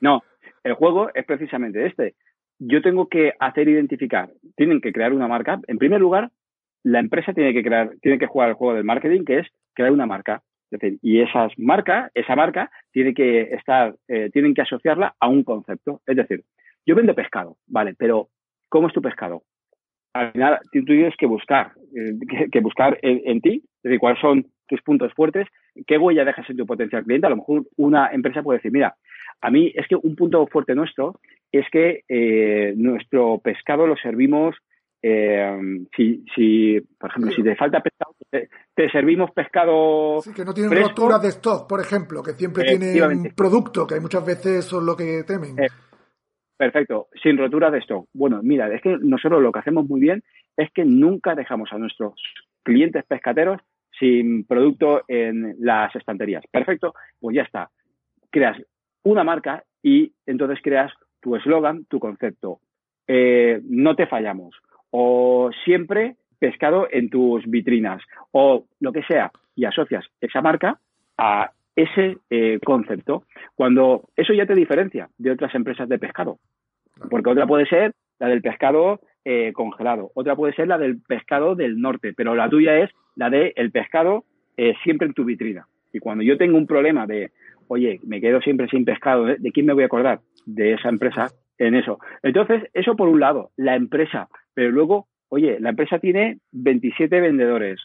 [0.00, 0.22] No,
[0.62, 2.14] el juego es precisamente este.
[2.60, 5.60] Yo tengo que hacer identificar, tienen que crear una marca.
[5.66, 6.30] En primer lugar,
[6.84, 9.90] la empresa tiene que crear, tiene que jugar el juego del marketing, que es crear
[9.90, 10.42] una marca.
[10.72, 15.28] Es decir, y esas marcas, esa marca tiene que estar, eh, tienen que asociarla a
[15.28, 16.00] un concepto.
[16.06, 16.44] Es decir,
[16.86, 18.28] yo vendo pescado, vale, pero
[18.70, 19.42] ¿cómo es tu pescado?
[20.14, 24.46] Al final, tú tienes que buscar, eh, que, buscar en, ti, es decir, cuáles son
[24.66, 25.46] tus puntos fuertes,
[25.86, 27.26] qué huella dejas en tu potencial cliente.
[27.26, 28.94] A lo mejor una empresa puede decir, mira,
[29.42, 34.56] a mí es que un punto fuerte nuestro es que eh, nuestro pescado lo servimos
[35.02, 35.58] eh,
[35.96, 40.20] si, si, por ejemplo, si te falta pescado, te, servimos pescado.
[40.20, 44.24] Sí, que no tienen roturas de stock, por ejemplo, que siempre tienen producto, que muchas
[44.24, 45.58] veces son lo que temen.
[45.58, 45.68] Eh,
[46.56, 48.06] perfecto, sin rotura de stock.
[48.12, 50.22] Bueno, mira, es que nosotros lo que hacemos muy bien
[50.56, 52.14] es que nunca dejamos a nuestros
[52.62, 53.60] clientes pescateros
[53.98, 56.44] sin producto en las estanterías.
[56.50, 57.70] Perfecto, pues ya está.
[58.30, 58.56] Creas
[59.02, 62.60] una marca y entonces creas tu eslogan, tu concepto.
[63.08, 64.54] Eh, no te fallamos
[64.92, 70.78] o siempre pescado en tus vitrinas o lo que sea y asocias esa marca
[71.18, 73.24] a ese eh, concepto
[73.54, 76.38] cuando eso ya te diferencia de otras empresas de pescado.
[77.10, 81.54] Porque otra puede ser la del pescado eh, congelado otra puede ser la del pescado
[81.54, 84.24] del norte pero la tuya es la del el pescado
[84.56, 85.66] eh, siempre en tu vitrina.
[85.92, 87.30] Y cuando yo tengo un problema de
[87.68, 90.20] oye me quedo siempre sin pescado ¿de quién me voy a acordar?
[90.44, 95.58] de esa empresa en eso entonces eso por un lado la empresa pero luego, oye,
[95.60, 97.80] la empresa tiene 27 vendedores.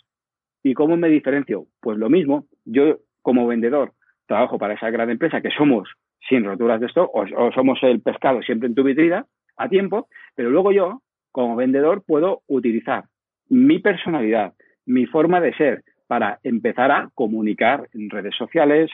[0.63, 1.65] ¿Y cómo me diferencio?
[1.80, 3.93] Pues lo mismo, yo como vendedor
[4.25, 5.89] trabajo para esa gran empresa que somos
[6.27, 9.25] sin roturas de stock o, somos el pescado siempre en tu vitrina
[9.56, 11.01] a tiempo, pero luego yo
[11.32, 13.06] como vendedor puedo utilizar
[13.49, 14.53] mi personalidad,
[14.86, 18.91] mi forma de ser para empezar a comunicar en redes sociales,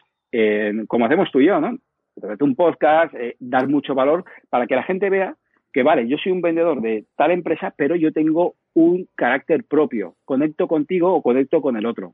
[0.87, 1.77] como hacemos tú y yo, ¿no?
[2.39, 5.35] Un podcast, eh, dar mucho valor para que la gente vea
[5.73, 10.15] que vale, yo soy un vendedor de tal empresa, pero yo tengo un carácter propio.
[10.23, 12.13] Conecto contigo o conecto con el otro.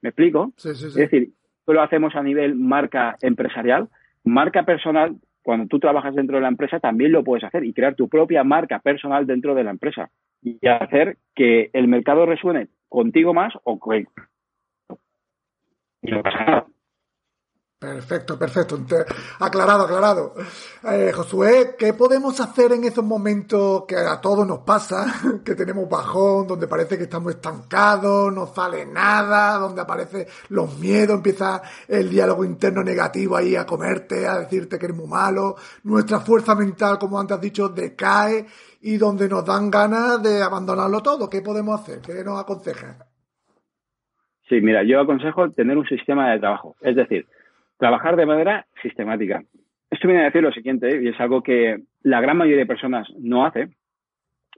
[0.00, 0.52] ¿Me explico?
[0.56, 0.86] Sí, sí, sí.
[0.86, 1.30] Es decir,
[1.66, 3.88] lo hacemos a nivel marca empresarial,
[4.24, 5.16] marca personal.
[5.42, 8.44] Cuando tú trabajas dentro de la empresa también lo puedes hacer y crear tu propia
[8.44, 10.10] marca personal dentro de la empresa
[10.42, 14.06] y hacer que el mercado resuene contigo más o con
[16.02, 16.66] y no pasa nada.
[17.80, 18.78] Perfecto, perfecto.
[19.38, 20.34] Aclarado, aclarado.
[20.84, 25.06] Eh, Josué, ¿qué podemos hacer en esos momentos que a todos nos pasa?
[25.42, 31.16] Que tenemos bajón, donde parece que estamos estancados, no sale nada, donde aparecen los miedos,
[31.16, 35.54] empieza el diálogo interno negativo ahí a comerte, a decirte que eres muy malo.
[35.84, 38.44] Nuestra fuerza mental, como antes has dicho, decae
[38.82, 41.30] y donde nos dan ganas de abandonarlo todo.
[41.30, 42.02] ¿Qué podemos hacer?
[42.02, 42.98] ¿Qué nos aconsejas?
[44.50, 46.76] Sí, mira, yo aconsejo tener un sistema de trabajo.
[46.82, 47.26] Es decir,
[47.80, 49.42] trabajar de manera sistemática.
[49.90, 53.08] Esto viene a decir lo siguiente, y es algo que la gran mayoría de personas
[53.18, 53.70] no hace,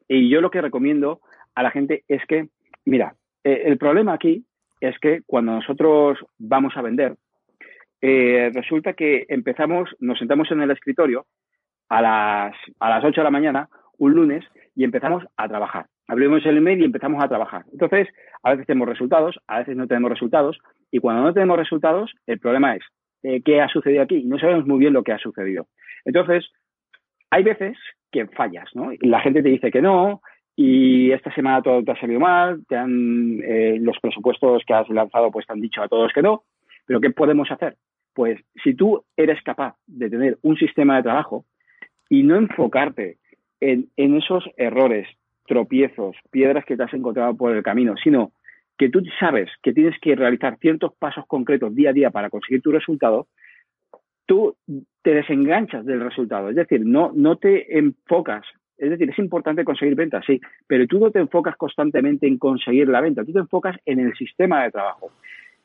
[0.08, 1.20] y yo lo que recomiendo
[1.54, 2.48] a la gente es que,
[2.85, 4.44] mira, eh, el problema aquí
[4.80, 7.14] es que cuando nosotros vamos a vender,
[8.00, 11.26] eh, resulta que empezamos, nos sentamos en el escritorio
[11.88, 15.87] a las, a las 8 de la mañana, un lunes, y empezamos a trabajar.
[16.08, 17.64] Abrimos el email y empezamos a trabajar.
[17.70, 18.08] Entonces,
[18.42, 20.58] a veces tenemos resultados, a veces no tenemos resultados,
[20.90, 22.82] y cuando no tenemos resultados, el problema es
[23.22, 24.22] eh, qué ha sucedido aquí.
[24.24, 25.66] No sabemos muy bien lo que ha sucedido.
[26.04, 26.50] Entonces,
[27.30, 27.76] hay veces
[28.11, 28.92] que fallas, ¿no?
[28.92, 30.20] Y la gente te dice que no,
[30.54, 34.88] y esta semana todo te ha salido mal, te han, eh, los presupuestos que has
[34.90, 36.44] lanzado pues te han dicho a todos que no,
[36.87, 37.76] pero ¿qué podemos hacer?
[38.14, 41.46] Pues si tú eres capaz de tener un sistema de trabajo
[42.11, 43.16] y no enfocarte
[43.61, 45.08] en, en esos errores,
[45.46, 48.32] tropiezos, piedras que te has encontrado por el camino, sino
[48.83, 52.62] que tú sabes que tienes que realizar ciertos pasos concretos día a día para conseguir
[52.62, 53.29] tu resultado,
[54.27, 54.57] tú
[55.03, 56.49] te desenganchas del resultado.
[56.49, 58.45] Es decir, no, no te enfocas.
[58.77, 62.88] Es decir, es importante conseguir ventas, sí, pero tú no te enfocas constantemente en conseguir
[62.88, 65.12] la venta, tú te enfocas en el sistema de trabajo.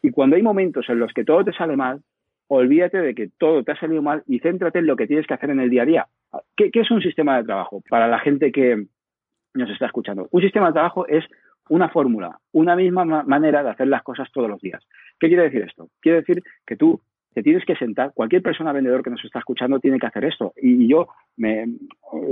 [0.03, 2.01] Y cuando hay momentos en los que todo te sale mal,
[2.49, 5.33] olvídate de que todo te ha salido mal y céntrate en lo que tienes que
[5.33, 6.07] hacer en el día a día.
[6.55, 7.81] ¿Qué, qué es un sistema de trabajo?
[7.89, 8.85] Para la gente que
[9.55, 10.27] nos está escuchando.
[10.29, 11.25] Un sistema de trabajo es
[11.69, 14.83] una fórmula, una misma manera de hacer las cosas todos los días.
[15.19, 15.89] ¿Qué quiere decir esto?
[16.01, 17.01] Quiere decir que tú
[17.33, 20.53] te tienes que sentar, cualquier persona vendedor que nos está escuchando tiene que hacer esto.
[20.59, 21.67] Y, yo me,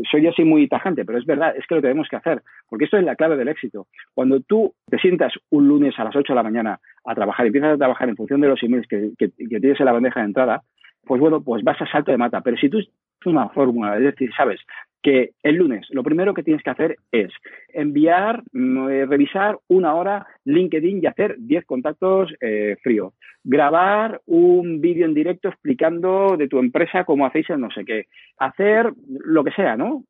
[0.09, 2.97] soy así muy tajante, pero es verdad, es que lo tenemos que hacer, porque esto
[2.97, 3.85] es la clave del éxito.
[4.15, 7.75] Cuando tú te sientas un lunes a las 8 de la mañana a trabajar empiezas
[7.75, 10.63] a trabajar en función de los emails que tienes en la bandeja de entrada,
[11.05, 12.41] pues bueno, pues vas a salto de mata.
[12.41, 12.79] Pero si tú
[13.25, 14.59] una fórmula, es decir, sabes
[15.05, 17.31] que el lunes lo primero que tienes que hacer es
[17.69, 23.13] enviar, mm, eh, revisar una hora LinkedIn y hacer 10 contactos eh, fríos.
[23.43, 28.05] Grabar un vídeo en directo explicando de tu empresa cómo hacéis el no sé qué.
[28.39, 30.05] Hacer lo que sea, ¿no?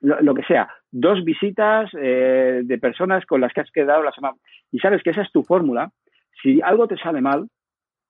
[0.00, 0.70] lo, que sea.
[0.90, 4.36] Dos visitas eh, de personas con las que has quedado la semana.
[4.72, 5.90] Y sabes que esa es tu fórmula.
[6.42, 7.46] Si algo te sale mal,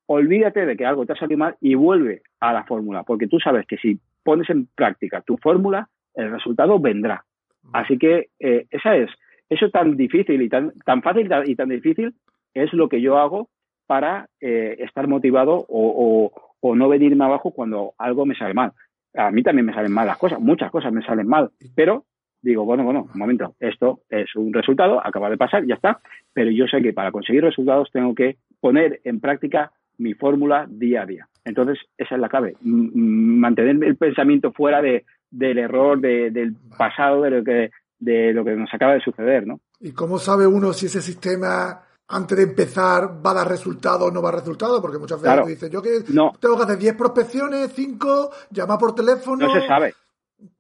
[0.07, 3.41] olvídate de que algo te ha salido mal y vuelve a la fórmula, porque tú
[3.41, 7.25] sabes que si pones en práctica tu fórmula, el resultado vendrá.
[7.73, 9.11] Así que eh, esa es,
[9.49, 12.15] eso tan difícil y tan, tan fácil y tan difícil
[12.53, 13.49] es lo que yo hago
[13.87, 18.73] para eh, estar motivado o, o, no venirme abajo cuando algo me sale mal.
[19.15, 22.05] A mí también me salen mal las cosas, muchas cosas me salen mal, pero
[22.41, 26.01] digo, bueno, bueno, un momento, esto es un resultado, acaba de pasar, ya está,
[26.33, 31.03] pero yo sé que para conseguir resultados tengo que poner en práctica mi fórmula día
[31.03, 31.29] a día.
[31.45, 37.31] Entonces, esa es la clave, mantener el pensamiento fuera de, del error del pasado, de
[37.31, 39.61] lo que de lo que nos acaba de suceder, ¿no?
[39.81, 44.11] ¿Y cómo sabe uno si ese sistema antes de empezar va a dar resultado o
[44.11, 44.81] no va a dar resultado?
[44.83, 45.47] Porque muchas veces claro.
[45.47, 46.01] dices, yo que
[46.41, 49.47] tengo que hacer 10 prospecciones, 5, llamar por teléfono.
[49.47, 49.95] No se sabe.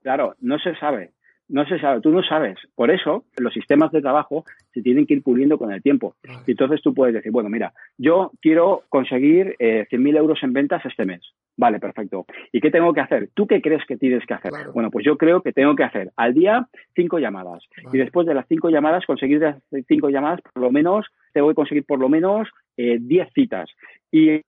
[0.02, 1.13] Claro, no se sabe
[1.48, 2.56] no se sabe, tú no sabes.
[2.74, 6.16] Por eso los sistemas de trabajo se tienen que ir puliendo con el tiempo.
[6.46, 10.84] Y entonces tú puedes decir, bueno, mira, yo quiero conseguir eh, 100.000 euros en ventas
[10.84, 11.20] este mes.
[11.56, 12.26] Vale, perfecto.
[12.52, 13.28] ¿Y qué tengo que hacer?
[13.34, 14.50] ¿Tú qué crees que tienes que hacer?
[14.72, 17.62] Bueno, pues yo creo que tengo que hacer al día cinco llamadas.
[17.92, 21.54] Y después de las cinco llamadas, conseguir las cinco llamadas, por lo menos, tengo que
[21.54, 23.70] conseguir por lo menos eh, 10 citas.
[24.10, 24.40] Y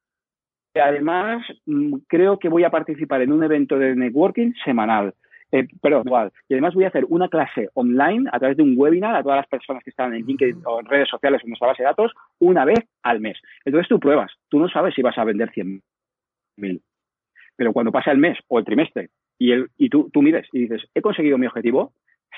[0.75, 5.15] además, mm, creo que voy a participar en un evento de networking semanal.
[5.53, 6.33] Eh, pero igual.
[6.49, 9.39] Y además voy a hacer una clase online a través de un webinar a todas
[9.39, 11.89] las personas que están en LinkedIn o en redes sociales o en nuestra base de
[11.89, 13.39] datos una vez al mes.
[13.65, 14.33] Entonces tú pruebas.
[14.49, 16.81] Tú no sabes si vas a vender 100.000.
[17.57, 20.61] Pero cuando pasa el mes o el trimestre y, el, y tú, tú mides y
[20.61, 21.93] dices, ¿he conseguido mi objetivo?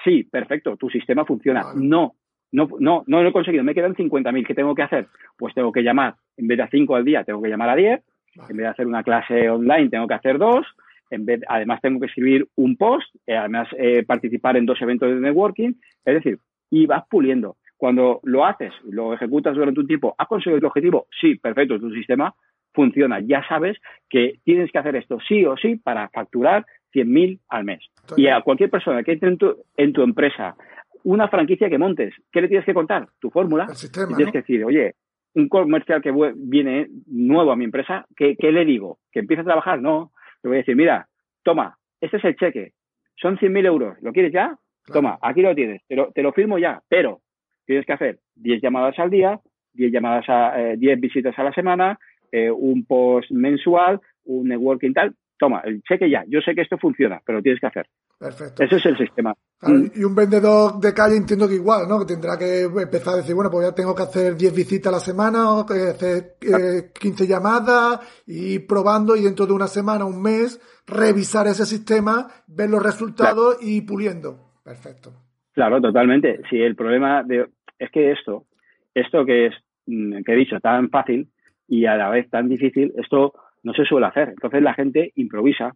[0.04, 1.64] Sí, perfecto, tu sistema funciona.
[1.74, 2.14] No,
[2.52, 4.46] no, no, no lo he conseguido, me quedan 50.000.
[4.46, 5.08] ¿Qué tengo que hacer?
[5.36, 7.76] Pues tengo que llamar, en vez de a 5 al día, tengo que llamar a
[7.76, 8.00] 10.
[8.48, 10.64] En vez de hacer una clase online, tengo que hacer dos
[11.10, 15.08] en vez, además tengo que escribir un post, eh, además eh, participar en dos eventos
[15.08, 16.38] de networking, es decir,
[16.70, 17.56] y vas puliendo.
[17.76, 21.06] Cuando lo haces, lo ejecutas durante un tiempo, ¿has conseguido tu objetivo?
[21.20, 22.34] Sí, perfecto, tu sistema
[22.72, 23.20] funciona.
[23.20, 23.76] Ya sabes
[24.08, 27.80] que tienes que hacer esto sí o sí para facturar 100.000 al mes.
[28.16, 30.56] Y a cualquier persona que entre en tu, en tu empresa
[31.04, 33.08] una franquicia que montes, ¿qué le tienes que contar?
[33.20, 33.66] Tu fórmula.
[33.68, 34.94] El sistema, tienes que decir, oye,
[35.34, 38.98] un comercial que viene nuevo a mi empresa, ¿qué, le digo?
[39.12, 39.80] ¿Que empiece a trabajar?
[39.80, 40.12] No.
[40.42, 41.08] Le voy a decir, mira,
[41.42, 42.72] toma, este es el cheque,
[43.16, 44.56] son 100.000 euros, ¿lo quieres ya?
[44.86, 47.20] Toma, aquí lo tienes, te lo, te lo firmo ya, pero
[47.66, 49.38] tienes que hacer 10 llamadas al día,
[49.74, 51.98] 10 llamadas a, 10 eh, visitas a la semana,
[52.32, 56.78] eh, un post mensual, un networking tal, toma, el cheque ya, yo sé que esto
[56.78, 57.86] funciona, pero lo tienes que hacer.
[58.18, 58.64] Perfecto.
[58.64, 59.32] Ese es el sistema.
[59.62, 59.86] Mm.
[59.94, 62.00] Y un vendedor de calle entiendo que igual, ¿no?
[62.00, 64.96] Que tendrá que empezar a decir, bueno, pues ya tengo que hacer 10 visitas a
[64.96, 70.20] la semana, o hacer 15 eh, llamadas, y probando y dentro de una semana, un
[70.20, 74.52] mes, revisar ese sistema, ver los resultados y puliendo.
[74.64, 75.12] Perfecto.
[75.52, 76.40] Claro, totalmente.
[76.50, 77.48] Si el problema de,
[77.78, 78.46] es que esto,
[78.94, 79.54] esto que es,
[79.86, 81.28] mm, que he dicho, tan fácil
[81.68, 84.30] y a la vez tan difícil, esto no se suele hacer.
[84.30, 85.74] Entonces la gente improvisa.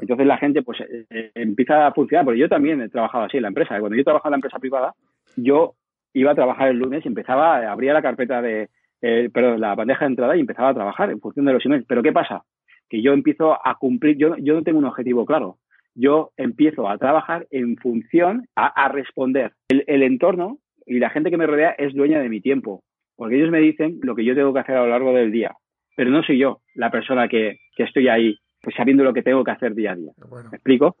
[0.00, 3.36] Entonces la gente pues eh, eh, empieza a funcionar, porque yo también he trabajado así
[3.36, 3.78] en la empresa.
[3.78, 4.94] Cuando yo trabajaba en la empresa privada,
[5.36, 5.74] yo
[6.14, 8.68] iba a trabajar el lunes y empezaba, abría la carpeta de,
[9.00, 11.86] eh, perdón, la bandeja de entrada y empezaba a trabajar en función de los emails.
[11.88, 12.44] Pero ¿qué pasa?
[12.88, 15.58] Que yo empiezo a cumplir, yo, yo no tengo un objetivo claro.
[15.94, 19.52] Yo empiezo a trabajar en función a, responder.
[19.68, 22.82] El, el entorno y la gente que me rodea es dueña de mi tiempo,
[23.14, 25.54] porque ellos me dicen lo que yo tengo que hacer a lo largo del día
[25.96, 29.50] pero no soy yo la persona que, estoy ahí pues sabiendo lo que tengo que
[29.50, 30.12] hacer día a día.
[30.50, 30.96] ¿Me explico?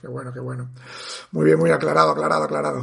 [0.00, 0.70] Qué bueno, qué bueno.
[1.32, 2.82] Muy bien, muy aclarado, aclarado, aclarado.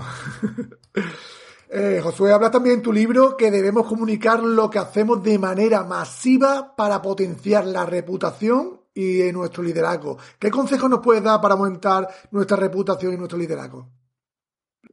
[1.71, 5.83] eh, Josué, habla también en tu libro que debemos comunicar lo que hacemos de manera
[5.83, 10.17] masiva para potenciar la reputación y nuestro liderazgo.
[10.39, 13.87] ¿Qué consejos nos puedes dar para aumentar nuestra reputación y nuestro liderazgo?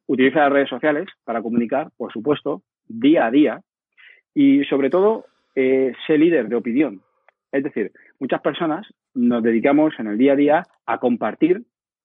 [0.07, 3.61] Utiliza las redes sociales para comunicar, por supuesto, día a día
[4.33, 7.03] y sobre todo eh, sé líder de opinión.
[7.53, 8.87] Es decir, muchas personas
[9.17, 11.63] nos dedicamos en el día a día a compartir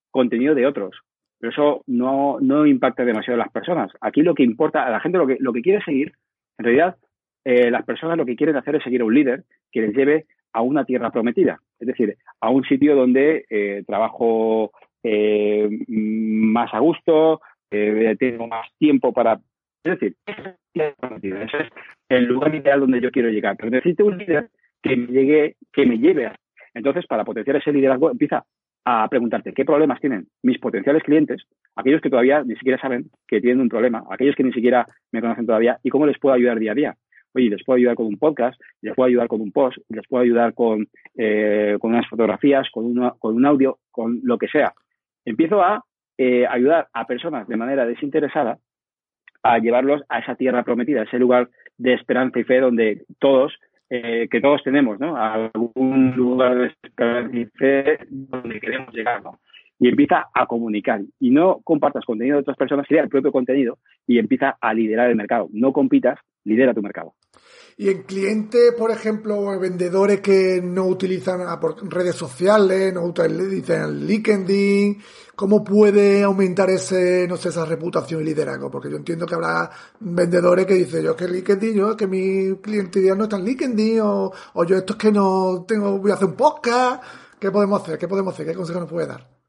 [0.09, 0.99] contenido de otros,
[1.39, 3.91] pero eso no, no impacta demasiado a las personas.
[4.01, 6.13] Aquí lo que importa, a la gente lo que, lo que quiere seguir,
[6.57, 6.97] en realidad,
[7.45, 10.25] eh, las personas lo que quieren hacer es seguir a un líder que les lleve
[10.53, 14.71] a una tierra prometida, es decir, a un sitio donde eh, trabajo
[15.03, 17.41] eh, más a gusto,
[17.71, 19.39] eh, tengo más tiempo para
[19.83, 21.69] es decir, ese es
[22.09, 23.55] el lugar ideal donde yo quiero llegar.
[23.57, 24.49] Pero necesito un líder
[24.81, 26.35] que me llegue, que me lleve a.
[26.73, 28.45] Entonces, para potenciar ese liderazgo, empieza
[28.83, 31.43] a preguntarte qué problemas tienen mis potenciales clientes,
[31.75, 35.21] aquellos que todavía ni siquiera saben que tienen un problema, aquellos que ni siquiera me
[35.21, 36.95] conocen todavía, y cómo les puedo ayudar día a día.
[37.33, 40.23] Oye, les puedo ayudar con un podcast, les puedo ayudar con un post, les puedo
[40.23, 44.73] ayudar con, eh, con unas fotografías, con, con un audio, con lo que sea.
[45.23, 45.83] Empiezo a
[46.17, 48.57] eh, ayudar a personas de manera desinteresada
[49.43, 53.53] a llevarlos a esa tierra prometida, a ese lugar de esperanza y fe donde todos,
[53.93, 55.17] eh, que todos tenemos, ¿no?
[55.17, 59.37] A algún lugar de donde queremos llegar, ¿no?
[59.81, 61.01] Y empieza a comunicar.
[61.19, 65.09] Y no compartas contenido de otras personas, crea el propio contenido y empieza a liderar
[65.09, 65.49] el mercado.
[65.51, 67.15] No compitas, lidera tu mercado.
[67.77, 71.39] Y en clientes, por ejemplo, vendedores que no utilizan
[71.89, 74.99] redes sociales, no utilizan LinkedIn,
[75.35, 78.69] ¿cómo puede aumentar ese, no sé, esa reputación y liderazgo?
[78.69, 82.55] Porque yo entiendo que habrá vendedores que dicen, yo es que LinkedIn, yo que mi
[82.61, 86.13] cliente no está en LinkedIn, o, o yo esto es que no tengo, voy a
[86.13, 87.03] hacer un podcast.
[87.39, 87.97] ¿Qué podemos hacer?
[87.97, 88.45] ¿Qué podemos hacer?
[88.45, 89.40] ¿Qué consejo nos puede dar?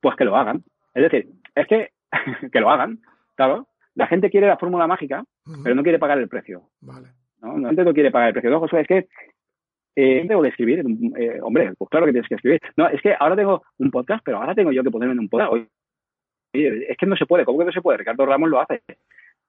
[0.00, 0.62] Pues que lo hagan.
[0.94, 1.90] Es decir, es que,
[2.52, 3.00] que lo hagan,
[3.36, 3.66] claro.
[3.94, 5.24] La gente quiere la fórmula mágica,
[5.64, 6.62] pero no quiere pagar el precio.
[6.80, 7.08] Vale.
[7.42, 7.58] ¿no?
[7.58, 8.50] La gente no quiere pagar el precio.
[8.50, 9.08] No, Josué, es que
[9.96, 10.84] eh, tengo que escribir.
[11.16, 12.60] Eh, hombre, pues claro que tienes que escribir.
[12.76, 15.28] No, es que ahora tengo un podcast, pero ahora tengo yo que ponerme en un
[15.28, 15.52] podcast.
[15.52, 15.66] Oye,
[16.88, 17.44] es que no se puede.
[17.44, 17.98] ¿Cómo que no se puede?
[17.98, 18.82] Ricardo Ramos lo hace.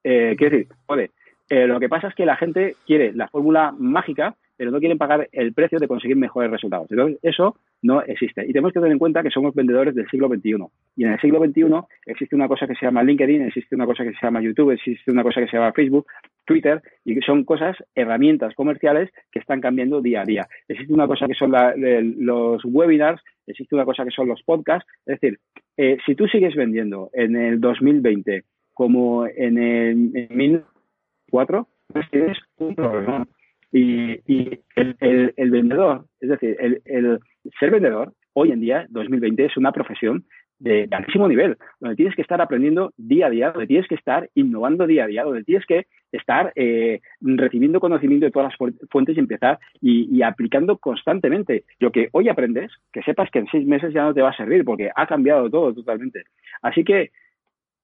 [0.03, 1.11] Eh, quiero decir, puede.
[1.49, 4.97] Eh, lo que pasa es que la gente quiere la fórmula mágica, pero no quieren
[4.97, 6.91] pagar el precio de conseguir mejores resultados.
[6.91, 8.43] Entonces, eso no existe.
[8.43, 10.65] Y tenemos que tener en cuenta que somos vendedores del siglo XXI.
[10.97, 11.63] Y en el siglo XXI
[12.05, 15.09] existe una cosa que se llama LinkedIn, existe una cosa que se llama YouTube, existe
[15.13, 16.07] una cosa que se llama Facebook,
[16.43, 20.47] Twitter, y que son cosas, herramientas comerciales que están cambiando día a día.
[20.67, 21.53] Existe una cosa que son
[22.17, 24.85] los webinars, existe una cosa que son los podcasts.
[25.05, 25.39] Es decir,
[25.77, 28.43] eh, si tú sigues vendiendo en el 2020
[28.73, 33.25] como en el en 2004, pues tienes un problema.
[33.71, 34.19] Y,
[34.75, 37.19] el, vendedor, es decir, el,
[37.59, 40.25] ser vendedor hoy en día, 2020, es una profesión
[40.59, 44.29] de, altísimo nivel, donde tienes que estar aprendiendo día a día, donde tienes que estar
[44.35, 49.15] innovando día a día, donde tienes que estar eh, recibiendo conocimiento de todas las fuentes
[49.15, 51.63] y empezar y, aplicando constantemente.
[51.79, 54.37] Lo que hoy aprendes, que sepas que en seis meses ya no te va a
[54.37, 56.23] servir porque ha cambiado todo totalmente.
[56.61, 57.11] Así que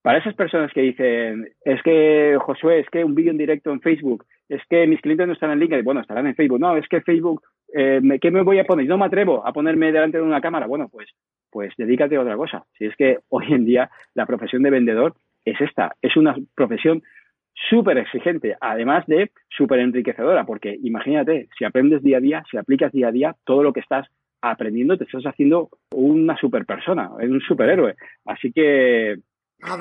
[0.01, 3.81] para esas personas que dicen, es que Josué, es que un vídeo en directo en
[3.81, 6.87] Facebook, es que mis clientes no están en LinkedIn, bueno, estarán en Facebook, no, es
[6.87, 7.41] que Facebook,
[7.73, 8.87] eh, ¿qué me voy a poner?
[8.87, 11.09] No me atrevo a ponerme delante de una cámara, bueno, pues,
[11.49, 12.65] pues dedícate a otra cosa.
[12.77, 17.03] Si es que hoy en día la profesión de vendedor es esta, es una profesión
[17.69, 22.91] súper exigente, además de súper enriquecedora, porque imagínate, si aprendes día a día, si aplicas
[22.91, 24.07] día a día, todo lo que estás
[24.41, 27.95] aprendiendo te estás haciendo una super persona, un superhéroe.
[28.25, 29.15] Así que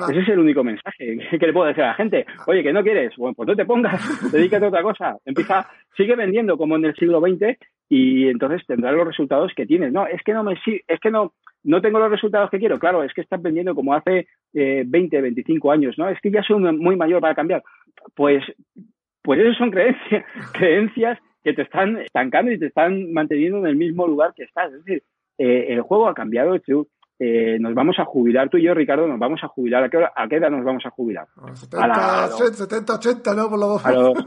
[0.09, 2.25] ese es el único mensaje que le puedo decir a la gente.
[2.47, 5.17] Oye, que no quieres, bueno, pues no te pongas, dedícate a otra cosa.
[5.25, 7.57] Empieza, sigue vendiendo como en el siglo XX
[7.89, 9.91] y entonces tendrás los resultados que tienes.
[9.91, 12.79] No, es que no me es que no, no tengo los resultados que quiero.
[12.79, 16.09] Claro, es que estás vendiendo como hace eh, 20, 25 años, ¿no?
[16.09, 17.63] Es que ya soy muy mayor para cambiar.
[18.15, 18.43] Pues,
[19.21, 23.75] pues eso son creencias, creencias que te están estancando y te están manteniendo en el
[23.75, 24.73] mismo lugar que estás.
[24.73, 25.03] Es decir,
[25.37, 26.55] eh, el juego ha cambiado.
[27.17, 29.83] Eh, nos vamos a jubilar, tú y yo, Ricardo, nos vamos a jubilar.
[29.83, 31.27] ¿A qué, ¿A qué edad nos vamos a jubilar?
[31.37, 31.55] A
[32.27, 33.49] 70, 70 80, ¿no?
[33.49, 33.79] Por lo...
[33.83, 34.23] A los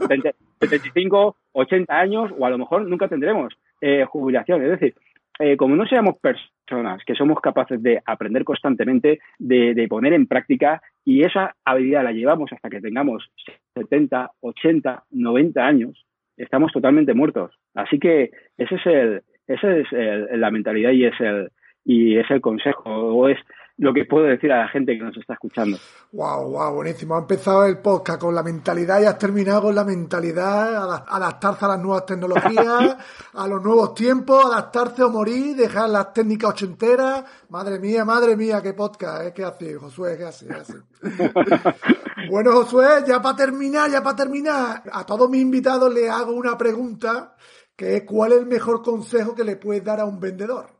[0.59, 4.63] 75, 80 años, o a lo mejor nunca tendremos eh, jubilación.
[4.63, 4.95] Es decir,
[5.39, 10.27] eh, como no seamos personas que somos capaces de aprender constantemente, de, de, poner en
[10.27, 13.31] práctica, y esa habilidad la llevamos hasta que tengamos
[13.75, 16.05] 70, 80, 90 años,
[16.37, 17.55] estamos totalmente muertos.
[17.75, 21.51] Así que ese es el, esa es el, la mentalidad y es el,
[21.91, 23.39] y es el consejo, o es
[23.79, 25.75] lo que puedo decir a la gente que nos está escuchando.
[26.11, 27.15] Wow, wow, buenísimo.
[27.15, 31.69] Ha empezado el podcast con la mentalidad y has terminado con la mentalidad, adaptarse a
[31.69, 32.95] las nuevas tecnologías,
[33.33, 37.23] a los nuevos tiempos, adaptarse o morir, dejar las técnicas ochenteras.
[37.49, 39.33] Madre mía, madre mía, qué podcast, ¿eh?
[39.33, 40.15] ¿Qué hace, Josué?
[40.15, 40.45] ¿Qué hace?
[40.45, 40.73] ¿Qué hace?
[42.29, 46.55] bueno, Josué, ya para terminar, ya para terminar, a todos mis invitados les hago una
[46.55, 47.35] pregunta,
[47.75, 50.78] que es ¿cuál es el mejor consejo que le puedes dar a un vendedor?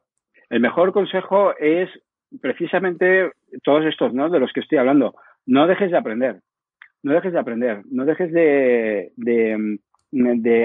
[0.49, 1.89] El mejor consejo es
[2.41, 3.31] precisamente
[3.63, 4.29] todos estos, ¿no?
[4.29, 5.15] De los que estoy hablando.
[5.45, 6.41] No dejes de aprender.
[7.03, 7.81] No dejes de aprender.
[7.89, 9.11] No dejes de,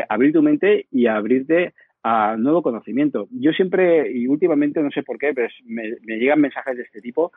[0.08, 3.28] abrir tu mente y abrirte a nuevo conocimiento.
[3.30, 7.32] Yo siempre, y últimamente no sé por qué, pero me, llegan mensajes de este tipo.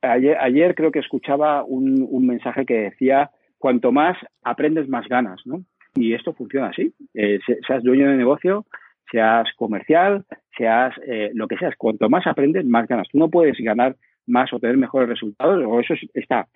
[0.00, 5.40] Ayer, ayer creo que escuchaba un, un, mensaje que decía, cuanto más aprendes, más ganas,
[5.44, 5.64] ¿no?
[5.94, 6.92] Y esto funciona así.
[7.14, 8.64] Eh, seas dueño de negocio,
[9.12, 10.24] seas comercial,
[10.56, 11.76] seas eh, lo que seas.
[11.76, 13.06] Cuanto más aprendes, más ganas.
[13.12, 13.94] Tú no puedes ganar
[14.26, 16.48] más o tener mejores resultados, o eso está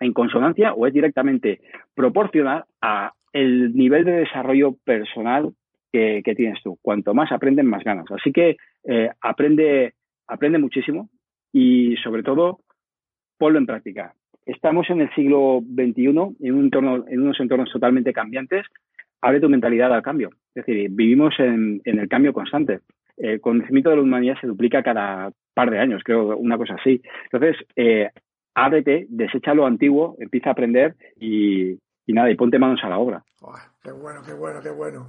[0.00, 1.60] en consonancia o es directamente
[1.94, 5.52] proporcional a el nivel de desarrollo personal
[5.92, 6.78] que, tienes tú.
[6.82, 8.06] Cuanto más aprendes, más ganas.
[8.10, 9.94] Así que eh, aprende,
[10.26, 11.08] aprende muchísimo
[11.52, 12.60] y sobre todo
[13.38, 14.14] ponlo en práctica.
[14.44, 18.66] Estamos en el siglo XXI, en, un entorno, en unos entornos totalmente cambiantes,
[19.20, 20.30] abre tu mentalidad al cambio.
[20.54, 22.80] Es decir, vivimos en, en el cambio constante.
[23.16, 27.00] El conocimiento de la humanidad se duplica cada par de años, creo, una cosa así.
[27.30, 28.10] Entonces, eh,
[28.54, 31.72] ábrete, desecha lo antiguo, empieza a aprender y,
[32.06, 33.24] y nada, y ponte manos a la obra.
[33.82, 35.08] Qué bueno, qué bueno, qué bueno.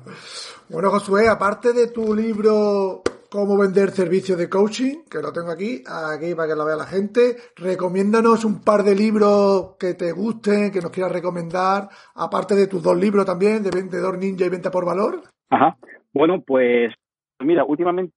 [0.70, 5.84] Bueno, Josué, aparte de tu libro Cómo vender servicios de coaching, que lo tengo aquí,
[5.86, 10.72] aquí para que lo vea la gente, recomiéndanos un par de libros que te gusten,
[10.72, 14.72] que nos quieras recomendar, aparte de tus dos libros también, de Vendedor Ninja y Venta
[14.72, 15.22] por Valor.
[15.50, 15.78] Ajá.
[16.14, 16.94] Bueno, pues
[17.40, 18.14] mira, últimamente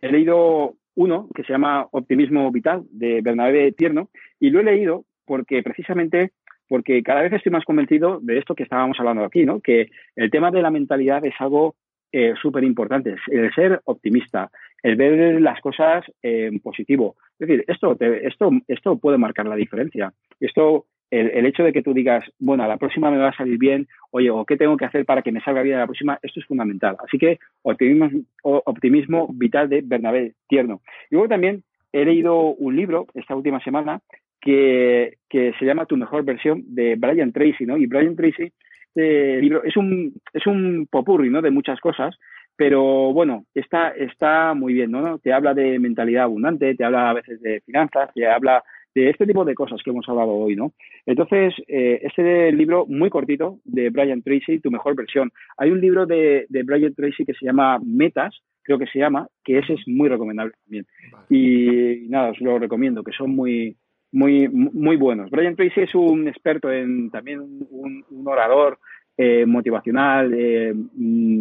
[0.00, 4.08] he leído uno que se llama Optimismo Vital de Bernabé Tierno
[4.40, 6.32] y lo he leído porque precisamente
[6.68, 9.60] porque cada vez estoy más convencido de esto que estábamos hablando aquí, ¿no?
[9.60, 11.74] Que el tema de la mentalidad es algo
[12.12, 14.50] eh, súper importante, el ser optimista,
[14.82, 17.16] el ver las cosas en positivo.
[17.38, 20.12] Es decir, esto, te, esto, esto puede marcar la diferencia.
[20.40, 23.58] Esto, el, hecho de que tú digas, bueno, a la próxima me va a salir
[23.58, 26.18] bien, oye, o qué tengo que hacer para que me salga bien a la próxima,
[26.22, 26.96] esto es fundamental.
[27.06, 30.80] Así que optimismo, optimismo vital de Bernabé Tierno.
[31.10, 34.00] Y luego también he leído un libro esta última semana
[34.40, 37.76] que, que se llama Tu mejor versión de Brian Tracy, ¿no?
[37.76, 38.52] Y Brian Tracy
[38.94, 41.40] este libro es un, es un popurri, ¿no?
[41.40, 42.14] De muchas cosas,
[42.56, 45.18] pero bueno, está, está muy bien, ¿no?
[45.18, 48.62] Te habla de mentalidad abundante, te habla a veces de finanzas, te habla
[48.94, 50.72] de este tipo de cosas que hemos hablado hoy, ¿no?
[51.06, 55.30] Entonces, eh, este libro muy cortito de Brian Tracy, tu mejor versión.
[55.56, 59.28] Hay un libro de, de Brian Tracy que se llama Metas, creo que se llama,
[59.44, 60.86] que ese es muy recomendable también.
[61.10, 61.26] Vale.
[61.30, 63.76] Y, nada, os lo recomiendo, que son muy,
[64.12, 65.30] muy, muy buenos.
[65.30, 68.78] Brian Tracy es un experto en también un, un orador
[69.16, 70.74] eh, motivacional, eh,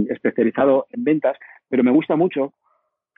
[0.10, 1.38] especializado en ventas,
[1.70, 2.54] pero me gusta mucho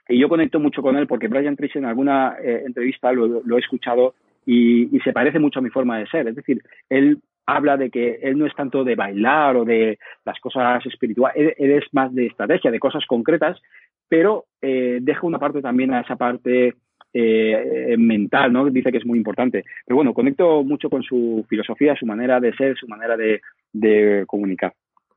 [0.08, 3.56] y yo conecto mucho con él porque Brian Tracy en alguna eh, entrevista lo, lo,
[3.56, 4.14] he escuchado
[4.46, 6.28] y, y se parece mucho a mi forma de ser.
[6.28, 10.38] Es decir, él habla de que él no es tanto de bailar o de las
[10.40, 13.60] cosas espirituales, él, es más de estrategia, de cosas concretas,
[14.08, 16.74] pero eh, deja una parte también a esa parte
[17.12, 18.68] eh, mental, ¿no?
[18.70, 19.64] Dice que es muy importante.
[19.86, 23.40] Pero bueno, conecto mucho con su filosofía, su manera de ser, su manera de,
[23.72, 24.72] de comunicar.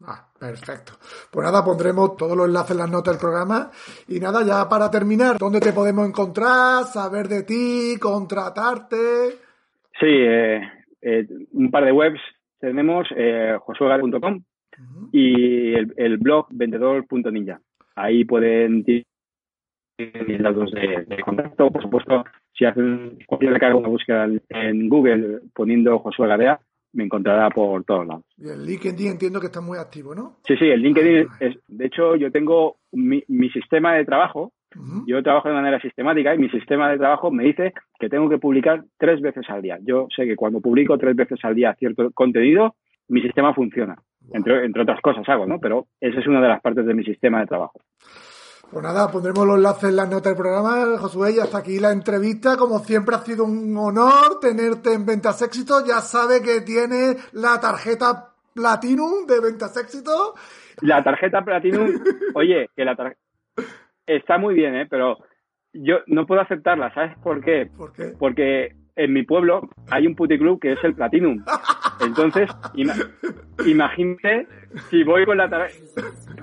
[0.06, 0.94] Ah, perfecto.
[1.32, 3.72] Pues nada, pondremos todos los enlaces en las notas del programa.
[4.08, 6.84] Y nada, ya para terminar, ¿dónde te podemos encontrar?
[6.84, 9.32] Saber de ti, contratarte.
[10.00, 10.62] Sí, eh,
[11.02, 12.22] eh, un par de webs,
[12.60, 14.44] tenemos eh, josuega.com
[15.12, 17.60] y el, el blog vendedor.ninja.
[17.96, 21.72] Ahí pueden tienen datos de, de, contacto.
[21.72, 22.24] Por supuesto,
[22.54, 26.60] si hacen cualquier recarga una búsqueda en Google poniendo Josué Gadea,
[26.98, 28.26] me encontrará por todos lados.
[28.38, 30.38] Y el LinkedIn entiendo que está muy activo, ¿no?
[30.46, 34.80] Sí, sí, el LinkedIn es, de hecho, yo tengo mi, mi sistema de trabajo, uh
[34.80, 35.04] -huh.
[35.06, 38.40] yo trabajo de manera sistemática y mi sistema de trabajo me dice que tengo que
[38.40, 39.78] publicar tres veces al día.
[39.84, 42.76] Yo sé que cuando publico tres veces al día cierto contenido,
[43.10, 43.96] mi sistema funciona.
[44.22, 44.32] Wow.
[44.38, 45.60] Entre, entre otras cosas hago, ¿no?
[45.60, 47.80] Pero esa es una de las partes de mi sistema de trabajo.
[48.70, 51.92] Pues nada, pondremos los enlaces en las notas del programa, Josué, y hasta aquí la
[51.92, 52.58] entrevista.
[52.58, 55.86] Como siempre ha sido un honor tenerte en Ventas Éxito.
[55.88, 60.36] Ya sabe que tiene la tarjeta Platinum de Ventas Éxito.
[60.82, 61.92] La tarjeta Platinum,
[62.36, 63.22] oye, que la tarjeta
[64.06, 64.86] está muy bien, ¿eh?
[64.90, 65.18] Pero
[65.72, 67.70] yo no puedo aceptarla, ¿sabes por qué?
[67.76, 68.16] ¿Por qué?
[68.20, 71.44] Porque en mi pueblo hay un puticlub que es el Platinum.
[72.02, 72.94] Entonces, ima
[73.66, 74.48] imagínate
[74.90, 75.70] si voy con la tar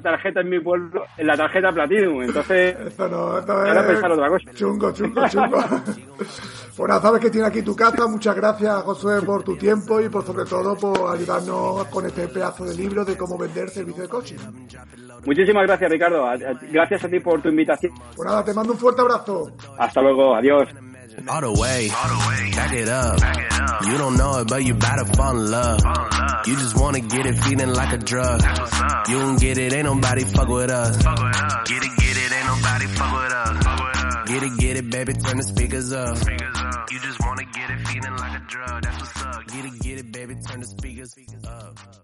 [0.02, 2.22] tarjeta en mi pueblo, en la tarjeta Platinum.
[2.22, 4.52] Entonces, esto no, esto ahora es pensar otra cosa.
[4.52, 5.58] Chungo, chungo, chungo.
[6.78, 8.06] bueno, sabes que tiene aquí tu casa.
[8.06, 12.64] Muchas gracias, Josué, por tu tiempo y por sobre todo por ayudarnos con este pedazo
[12.64, 14.36] de libro de cómo vender servicio de coaching.
[15.24, 16.26] Muchísimas gracias, Ricardo.
[16.70, 17.92] Gracias a ti por tu invitación.
[18.14, 19.52] Pues nada, te mando un fuerte abrazo.
[19.78, 20.34] Hasta luego.
[20.34, 20.68] Adiós.
[21.28, 22.50] All the way, All the way.
[22.52, 23.18] back it up.
[23.86, 25.80] You don't know it, but you better fall in love.
[26.46, 28.42] You just wanna get it feeling like a drug.
[29.08, 30.96] You don't get it, ain't nobody fuck with us.
[30.96, 34.28] Get it, get it, ain't nobody fuck with us.
[34.28, 36.16] Get it, get it, baby, turn the speakers up.
[36.90, 38.82] You just wanna get it feeling like a drug.
[38.82, 39.46] That's what's up.
[39.46, 41.14] Get it, get it, baby, turn the speakers
[41.46, 42.03] up.